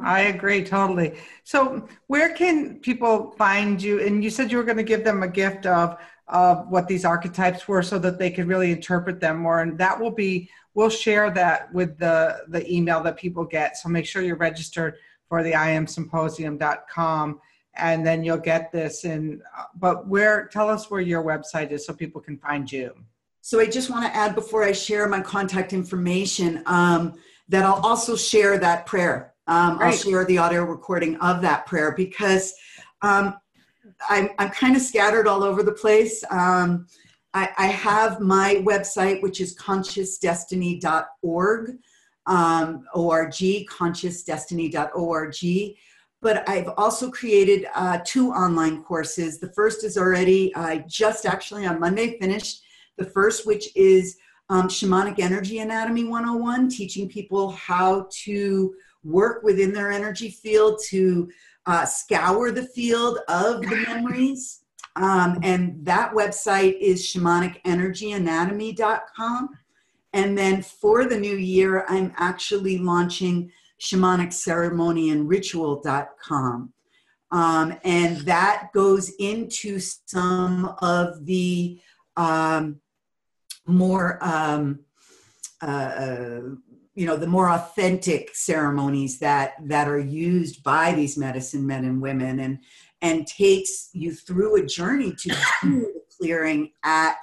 I 0.03 0.21
agree 0.21 0.63
totally. 0.63 1.15
So, 1.43 1.87
where 2.07 2.33
can 2.33 2.79
people 2.79 3.31
find 3.37 3.81
you? 3.81 4.05
And 4.05 4.23
you 4.23 4.29
said 4.29 4.51
you 4.51 4.57
were 4.57 4.63
going 4.63 4.77
to 4.77 4.83
give 4.83 5.03
them 5.03 5.23
a 5.23 5.27
gift 5.27 5.65
of 5.65 5.97
of 6.31 6.67
what 6.69 6.87
these 6.87 7.05
archetypes 7.05 7.67
were 7.67 7.83
so 7.83 7.99
that 7.99 8.17
they 8.17 8.31
could 8.31 8.47
really 8.47 8.71
interpret 8.71 9.19
them 9.19 9.37
more. 9.37 9.61
And 9.61 9.77
that 9.77 9.99
will 9.99 10.11
be 10.11 10.49
we'll 10.73 10.89
share 10.89 11.29
that 11.31 11.71
with 11.73 11.97
the 11.97 12.43
the 12.47 12.69
email 12.71 13.03
that 13.03 13.17
people 13.17 13.45
get. 13.45 13.77
So 13.77 13.89
make 13.89 14.05
sure 14.05 14.21
you're 14.21 14.37
registered 14.37 14.95
for 15.27 15.43
the 15.43 15.51
iamsymposium.com 15.51 17.39
and 17.75 18.05
then 18.05 18.23
you'll 18.23 18.37
get 18.37 18.71
this 18.71 19.05
and 19.05 19.41
but 19.75 20.07
where 20.07 20.47
tell 20.47 20.69
us 20.69 20.91
where 20.91 21.01
your 21.01 21.23
website 21.23 21.71
is 21.71 21.85
so 21.85 21.93
people 21.93 22.21
can 22.21 22.37
find 22.37 22.71
you. 22.71 22.93
So 23.41 23.59
i 23.59 23.65
just 23.65 23.89
want 23.89 24.05
to 24.05 24.15
add 24.15 24.35
before 24.35 24.63
i 24.63 24.71
share 24.71 25.07
my 25.07 25.21
contact 25.21 25.73
information 25.73 26.63
um, 26.65 27.13
that 27.49 27.63
i'll 27.63 27.81
also 27.85 28.15
share 28.15 28.57
that 28.57 28.85
prayer. 28.85 29.33
Um, 29.47 29.79
i'll 29.81 29.91
share 29.91 30.25
the 30.25 30.37
audio 30.37 30.63
recording 30.63 31.17
of 31.17 31.41
that 31.41 31.65
prayer 31.65 31.93
because 31.95 32.53
um, 33.01 33.35
I'm, 34.09 34.29
I'm 34.39 34.49
kind 34.49 34.75
of 34.75 34.81
scattered 34.81 35.27
all 35.27 35.43
over 35.43 35.61
the 35.63 35.71
place. 35.71 36.21
Um, 36.29 36.87
I, 37.33 37.49
I, 37.57 37.67
have 37.67 38.19
my 38.19 38.55
website, 38.65 39.21
which 39.21 39.39
is 39.39 39.57
consciousdestiny.org, 39.57 41.77
um, 42.25 42.83
org, 42.93 43.31
consciousdestiny.org. 43.31 45.75
But 46.21 46.47
I've 46.47 46.69
also 46.77 47.09
created 47.09 47.65
uh, 47.73 47.97
two 48.05 48.31
online 48.31 48.83
courses. 48.83 49.39
The 49.39 49.51
first 49.53 49.83
is 49.83 49.97
already, 49.97 50.53
I 50.55 50.77
uh, 50.77 50.83
just 50.87 51.25
actually 51.25 51.65
on 51.65 51.79
Monday 51.79 52.19
finished 52.19 52.61
the 52.97 53.05
first, 53.05 53.47
which 53.47 53.75
is 53.75 54.17
um, 54.49 54.67
Shamanic 54.67 55.19
Energy 55.19 55.59
Anatomy 55.59 56.03
101, 56.03 56.69
teaching 56.69 57.07
people 57.07 57.51
how 57.51 58.07
to 58.23 58.73
work 59.03 59.43
within 59.43 59.73
their 59.73 59.91
energy 59.91 60.29
field 60.29 60.79
to 60.89 61.29
uh, 61.65 61.85
scour 61.85 62.51
the 62.51 62.63
field 62.63 63.19
of 63.27 63.61
the 63.61 63.75
memories. 63.87 64.59
Um, 64.95 65.39
and 65.43 65.83
that 65.85 66.13
website 66.13 66.79
is 66.79 67.05
shamanicenergyanatomy.com. 67.05 69.49
And 70.13 70.37
then 70.37 70.61
for 70.61 71.05
the 71.05 71.17
new 71.17 71.37
year, 71.37 71.85
I'm 71.87 72.11
actually 72.17 72.77
launching 72.77 73.49
shamanic 73.79 74.33
Um, 77.31 77.79
and 77.85 78.17
that 78.27 78.71
goes 78.73 79.13
into 79.19 79.79
some 79.79 80.75
of 80.81 81.25
the 81.25 81.79
um, 82.17 82.81
more 83.65 84.19
um, 84.21 84.81
uh, 85.61 85.65
uh 85.65 86.41
you 86.95 87.05
know 87.05 87.15
the 87.15 87.27
more 87.27 87.49
authentic 87.49 88.35
ceremonies 88.35 89.19
that 89.19 89.53
that 89.63 89.87
are 89.87 89.99
used 89.99 90.63
by 90.63 90.93
these 90.93 91.17
medicine 91.17 91.65
men 91.65 91.85
and 91.85 92.01
women 92.01 92.39
and 92.39 92.59
and 93.01 93.25
takes 93.25 93.89
you 93.93 94.13
through 94.13 94.57
a 94.57 94.65
journey 94.65 95.13
to 95.17 95.29
the 95.63 96.01
clearing 96.17 96.71
at 96.83 97.15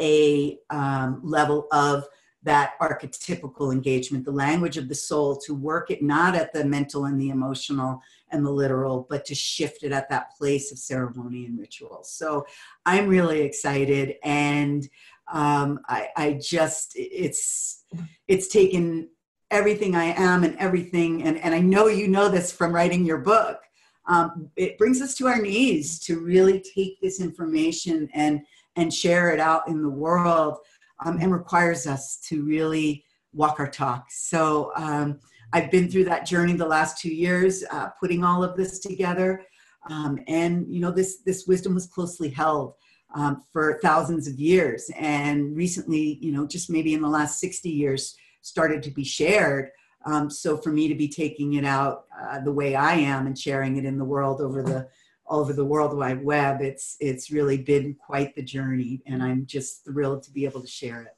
a 0.00 0.58
um, 0.70 1.20
level 1.24 1.66
of 1.72 2.04
that 2.44 2.74
archetypical 2.80 3.72
engagement 3.72 4.24
the 4.24 4.30
language 4.30 4.76
of 4.76 4.88
the 4.88 4.94
soul 4.94 5.36
to 5.36 5.52
work 5.52 5.90
it 5.90 6.02
not 6.02 6.36
at 6.36 6.52
the 6.52 6.64
mental 6.64 7.06
and 7.06 7.20
the 7.20 7.30
emotional 7.30 8.00
and 8.30 8.46
the 8.46 8.50
literal 8.50 9.06
but 9.10 9.24
to 9.24 9.34
shift 9.34 9.82
it 9.82 9.90
at 9.90 10.08
that 10.08 10.30
place 10.36 10.70
of 10.70 10.78
ceremony 10.78 11.46
and 11.46 11.58
ritual. 11.58 12.04
So 12.04 12.46
i'm 12.86 13.08
really 13.08 13.40
excited 13.40 14.14
and 14.22 14.88
um, 15.32 15.80
I, 15.88 16.08
I 16.16 16.32
just 16.40 16.92
it's 16.94 17.84
it's 18.26 18.48
taken 18.48 19.08
everything 19.50 19.94
I 19.94 20.04
am 20.04 20.44
and 20.44 20.56
everything, 20.58 21.22
and, 21.22 21.38
and 21.38 21.54
I 21.54 21.60
know 21.60 21.86
you 21.86 22.08
know 22.08 22.28
this 22.28 22.52
from 22.52 22.74
writing 22.74 23.04
your 23.04 23.18
book. 23.18 23.58
Um, 24.06 24.50
it 24.56 24.78
brings 24.78 25.02
us 25.02 25.14
to 25.16 25.26
our 25.26 25.40
knees 25.40 25.98
to 26.00 26.20
really 26.20 26.62
take 26.74 27.00
this 27.00 27.20
information 27.20 28.08
and 28.14 28.40
and 28.76 28.92
share 28.92 29.30
it 29.30 29.40
out 29.40 29.68
in 29.68 29.82
the 29.82 29.90
world, 29.90 30.58
um, 31.04 31.18
and 31.20 31.32
requires 31.32 31.86
us 31.86 32.18
to 32.28 32.44
really 32.44 33.04
walk 33.32 33.60
our 33.60 33.70
talk. 33.70 34.06
So 34.10 34.72
um, 34.76 35.18
I've 35.52 35.70
been 35.70 35.90
through 35.90 36.04
that 36.04 36.26
journey 36.26 36.54
the 36.54 36.66
last 36.66 36.98
two 36.98 37.12
years, 37.12 37.64
uh, 37.70 37.88
putting 38.00 38.24
all 38.24 38.44
of 38.44 38.56
this 38.56 38.78
together, 38.78 39.44
um, 39.90 40.18
and 40.26 40.66
you 40.72 40.80
know 40.80 40.90
this 40.90 41.18
this 41.22 41.46
wisdom 41.46 41.74
was 41.74 41.86
closely 41.86 42.30
held 42.30 42.74
um, 43.14 43.42
for 43.52 43.78
thousands 43.82 44.28
of 44.28 44.38
years. 44.38 44.90
And 44.96 45.56
recently, 45.56 46.18
you 46.20 46.32
know, 46.32 46.46
just 46.46 46.70
maybe 46.70 46.94
in 46.94 47.02
the 47.02 47.08
last 47.08 47.40
60 47.40 47.68
years, 47.68 48.16
started 48.42 48.82
to 48.84 48.90
be 48.90 49.04
shared. 49.04 49.70
Um, 50.04 50.30
so 50.30 50.56
for 50.56 50.70
me 50.70 50.88
to 50.88 50.94
be 50.94 51.08
taking 51.08 51.54
it 51.54 51.64
out 51.64 52.04
uh, 52.20 52.40
the 52.40 52.52
way 52.52 52.74
I 52.74 52.94
am 52.94 53.26
and 53.26 53.38
sharing 53.38 53.76
it 53.76 53.84
in 53.84 53.98
the 53.98 54.04
world 54.04 54.40
over 54.40 54.62
the 54.62 54.88
over 55.30 55.52
the 55.52 55.64
World 55.64 55.94
Wide 55.94 56.24
Web, 56.24 56.62
it's 56.62 56.96
it's 57.00 57.30
really 57.30 57.58
been 57.58 57.94
quite 57.94 58.34
the 58.34 58.42
journey, 58.42 59.02
and 59.06 59.22
I'm 59.22 59.44
just 59.44 59.84
thrilled 59.84 60.22
to 60.22 60.30
be 60.30 60.46
able 60.46 60.62
to 60.62 60.66
share 60.66 61.02
it. 61.02 61.14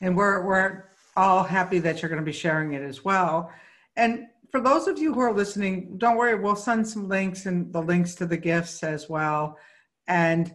And 0.00 0.16
we're 0.16 0.44
we're 0.44 0.84
all 1.16 1.44
happy 1.44 1.78
that 1.78 2.02
you're 2.02 2.08
going 2.08 2.20
to 2.20 2.24
be 2.24 2.32
sharing 2.32 2.72
it 2.72 2.82
as 2.82 3.04
well. 3.04 3.52
And 3.96 4.26
for 4.50 4.60
those 4.60 4.88
of 4.88 4.98
you 4.98 5.14
who 5.14 5.20
are 5.20 5.32
listening, 5.32 5.96
don't 5.98 6.16
worry, 6.16 6.34
we'll 6.34 6.56
send 6.56 6.86
some 6.86 7.08
links 7.08 7.46
and 7.46 7.72
the 7.72 7.80
links 7.80 8.14
to 8.16 8.26
the 8.26 8.36
gifts 8.36 8.82
as 8.82 9.08
well. 9.08 9.58
And 10.08 10.52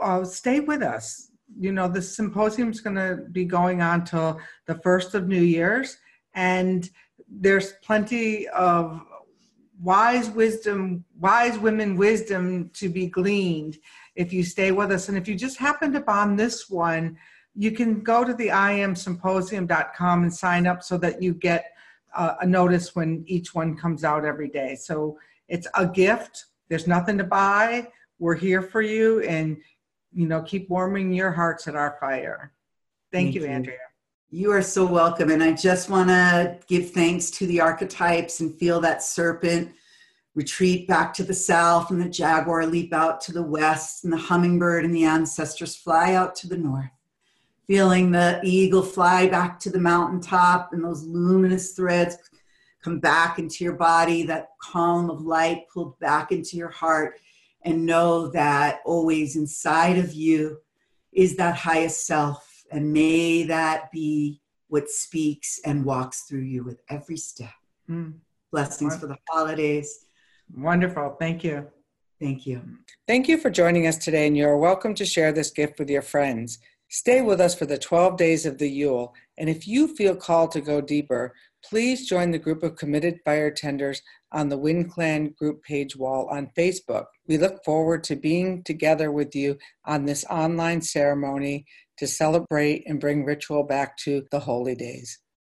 uh, 0.00 0.24
stay 0.24 0.60
with 0.60 0.82
us. 0.82 1.30
You 1.58 1.72
know, 1.72 1.88
the 1.88 2.02
symposium 2.02 2.70
is 2.70 2.80
going 2.80 2.96
to 2.96 3.24
be 3.32 3.44
going 3.44 3.80
on 3.80 4.04
till 4.04 4.40
the 4.66 4.74
first 4.76 5.14
of 5.14 5.28
New 5.28 5.42
Year's, 5.42 5.96
and 6.34 6.88
there's 7.28 7.72
plenty 7.82 8.48
of 8.48 9.02
wise 9.80 10.30
wisdom, 10.30 11.04
wise 11.18 11.58
women 11.58 11.96
wisdom 11.96 12.70
to 12.74 12.88
be 12.88 13.06
gleaned 13.06 13.78
if 14.14 14.32
you 14.32 14.42
stay 14.42 14.72
with 14.72 14.90
us. 14.90 15.08
And 15.08 15.18
if 15.18 15.28
you 15.28 15.34
just 15.34 15.58
happened 15.58 15.96
upon 15.96 16.36
this 16.36 16.68
one, 16.68 17.16
you 17.54 17.72
can 17.72 18.02
go 18.02 18.24
to 18.24 18.34
the 18.34 18.48
iamsymposium.com 18.48 20.22
and 20.22 20.34
sign 20.34 20.66
up 20.66 20.82
so 20.82 20.98
that 20.98 21.22
you 21.22 21.34
get 21.34 21.72
uh, 22.14 22.34
a 22.40 22.46
notice 22.46 22.94
when 22.94 23.24
each 23.26 23.54
one 23.54 23.76
comes 23.76 24.04
out 24.04 24.24
every 24.24 24.48
day. 24.48 24.74
So 24.74 25.18
it's 25.48 25.66
a 25.74 25.86
gift. 25.86 26.46
There's 26.68 26.86
nothing 26.86 27.18
to 27.18 27.24
buy. 27.24 27.88
We're 28.18 28.34
here 28.34 28.62
for 28.62 28.80
you, 28.80 29.20
and 29.20 29.58
you 30.16 30.26
know, 30.26 30.40
keep 30.40 30.70
warming 30.70 31.12
your 31.12 31.30
hearts 31.30 31.68
at 31.68 31.76
our 31.76 31.98
fire. 32.00 32.52
Thank, 33.12 33.26
Thank 33.26 33.34
you, 33.34 33.42
you, 33.42 33.48
Andrea. 33.48 33.78
You 34.30 34.50
are 34.50 34.62
so 34.62 34.86
welcome. 34.86 35.30
And 35.30 35.42
I 35.42 35.52
just 35.52 35.90
want 35.90 36.08
to 36.08 36.58
give 36.66 36.90
thanks 36.90 37.30
to 37.32 37.46
the 37.46 37.60
archetypes 37.60 38.40
and 38.40 38.58
feel 38.58 38.80
that 38.80 39.02
serpent 39.02 39.72
retreat 40.34 40.88
back 40.88 41.12
to 41.14 41.22
the 41.22 41.34
south 41.34 41.90
and 41.90 42.00
the 42.00 42.08
jaguar 42.08 42.66
leap 42.66 42.94
out 42.94 43.20
to 43.22 43.32
the 43.32 43.42
west 43.42 44.04
and 44.04 44.12
the 44.12 44.16
hummingbird 44.16 44.86
and 44.86 44.94
the 44.94 45.04
ancestors 45.04 45.76
fly 45.76 46.14
out 46.14 46.34
to 46.36 46.48
the 46.48 46.56
north. 46.56 46.90
Feeling 47.66 48.10
the 48.10 48.40
eagle 48.42 48.82
fly 48.82 49.28
back 49.28 49.60
to 49.60 49.70
the 49.70 49.78
mountaintop 49.78 50.72
and 50.72 50.82
those 50.82 51.04
luminous 51.04 51.72
threads 51.72 52.16
come 52.82 53.00
back 53.00 53.38
into 53.38 53.64
your 53.64 53.74
body, 53.74 54.22
that 54.22 54.50
column 54.62 55.10
of 55.10 55.20
light 55.22 55.64
pulled 55.72 55.98
back 55.98 56.32
into 56.32 56.56
your 56.56 56.70
heart 56.70 57.20
and 57.66 57.84
know 57.84 58.28
that 58.28 58.80
always 58.86 59.34
inside 59.36 59.98
of 59.98 60.14
you 60.14 60.58
is 61.12 61.36
that 61.36 61.56
highest 61.56 62.06
self. 62.06 62.64
And 62.70 62.92
may 62.92 63.42
that 63.44 63.90
be 63.90 64.40
what 64.68 64.88
speaks 64.88 65.60
and 65.64 65.84
walks 65.84 66.22
through 66.22 66.42
you 66.42 66.62
with 66.64 66.80
every 66.88 67.16
step. 67.16 67.50
Mm, 67.90 68.14
Blessings 68.52 68.96
for 68.96 69.08
the 69.08 69.16
holidays. 69.28 70.06
wonderful. 70.56 71.16
Thank 71.18 71.42
you. 71.44 71.66
Thank 72.20 72.46
you. 72.46 72.62
Thank 73.06 73.28
you 73.28 73.36
for 73.36 73.50
joining 73.50 73.86
us 73.86 73.98
today, 73.98 74.26
and 74.26 74.36
you're 74.36 74.56
welcome 74.56 74.94
to 74.94 75.04
share 75.04 75.32
this 75.32 75.50
gift 75.50 75.78
with 75.78 75.90
your 75.90 76.02
friends. 76.02 76.58
Stay 76.88 77.20
with 77.20 77.40
us 77.40 77.54
for 77.54 77.66
the 77.66 77.78
12 77.78 78.16
days 78.16 78.46
of 78.46 78.58
the 78.58 78.70
Yule, 78.70 79.12
and 79.36 79.50
if 79.50 79.66
you 79.66 79.88
feel 79.88 80.14
called 80.14 80.52
to 80.52 80.60
go 80.60 80.80
deeper, 80.80 81.34
please 81.64 82.08
join 82.08 82.30
the 82.30 82.38
group 82.38 82.62
of 82.62 82.76
committed 82.76 83.18
fire 83.24 83.50
tenders 83.50 84.02
on 84.30 84.48
the 84.48 84.58
Wind 84.58 84.90
Clan 84.92 85.34
group 85.36 85.64
page 85.64 85.96
wall 85.96 86.28
on 86.30 86.52
Facebook. 86.56 87.06
We 87.26 87.38
look 87.38 87.64
forward 87.64 88.04
to 88.04 88.14
being 88.14 88.62
together 88.62 89.10
with 89.10 89.34
you 89.34 89.58
on 89.84 90.04
this 90.04 90.24
online 90.30 90.80
ceremony 90.80 91.66
to 91.98 92.06
celebrate 92.06 92.84
and 92.86 93.00
bring 93.00 93.24
ritual 93.24 93.64
back 93.64 93.96
to 93.98 94.24
the 94.30 94.40
holy 94.40 94.76
days. 94.76 95.18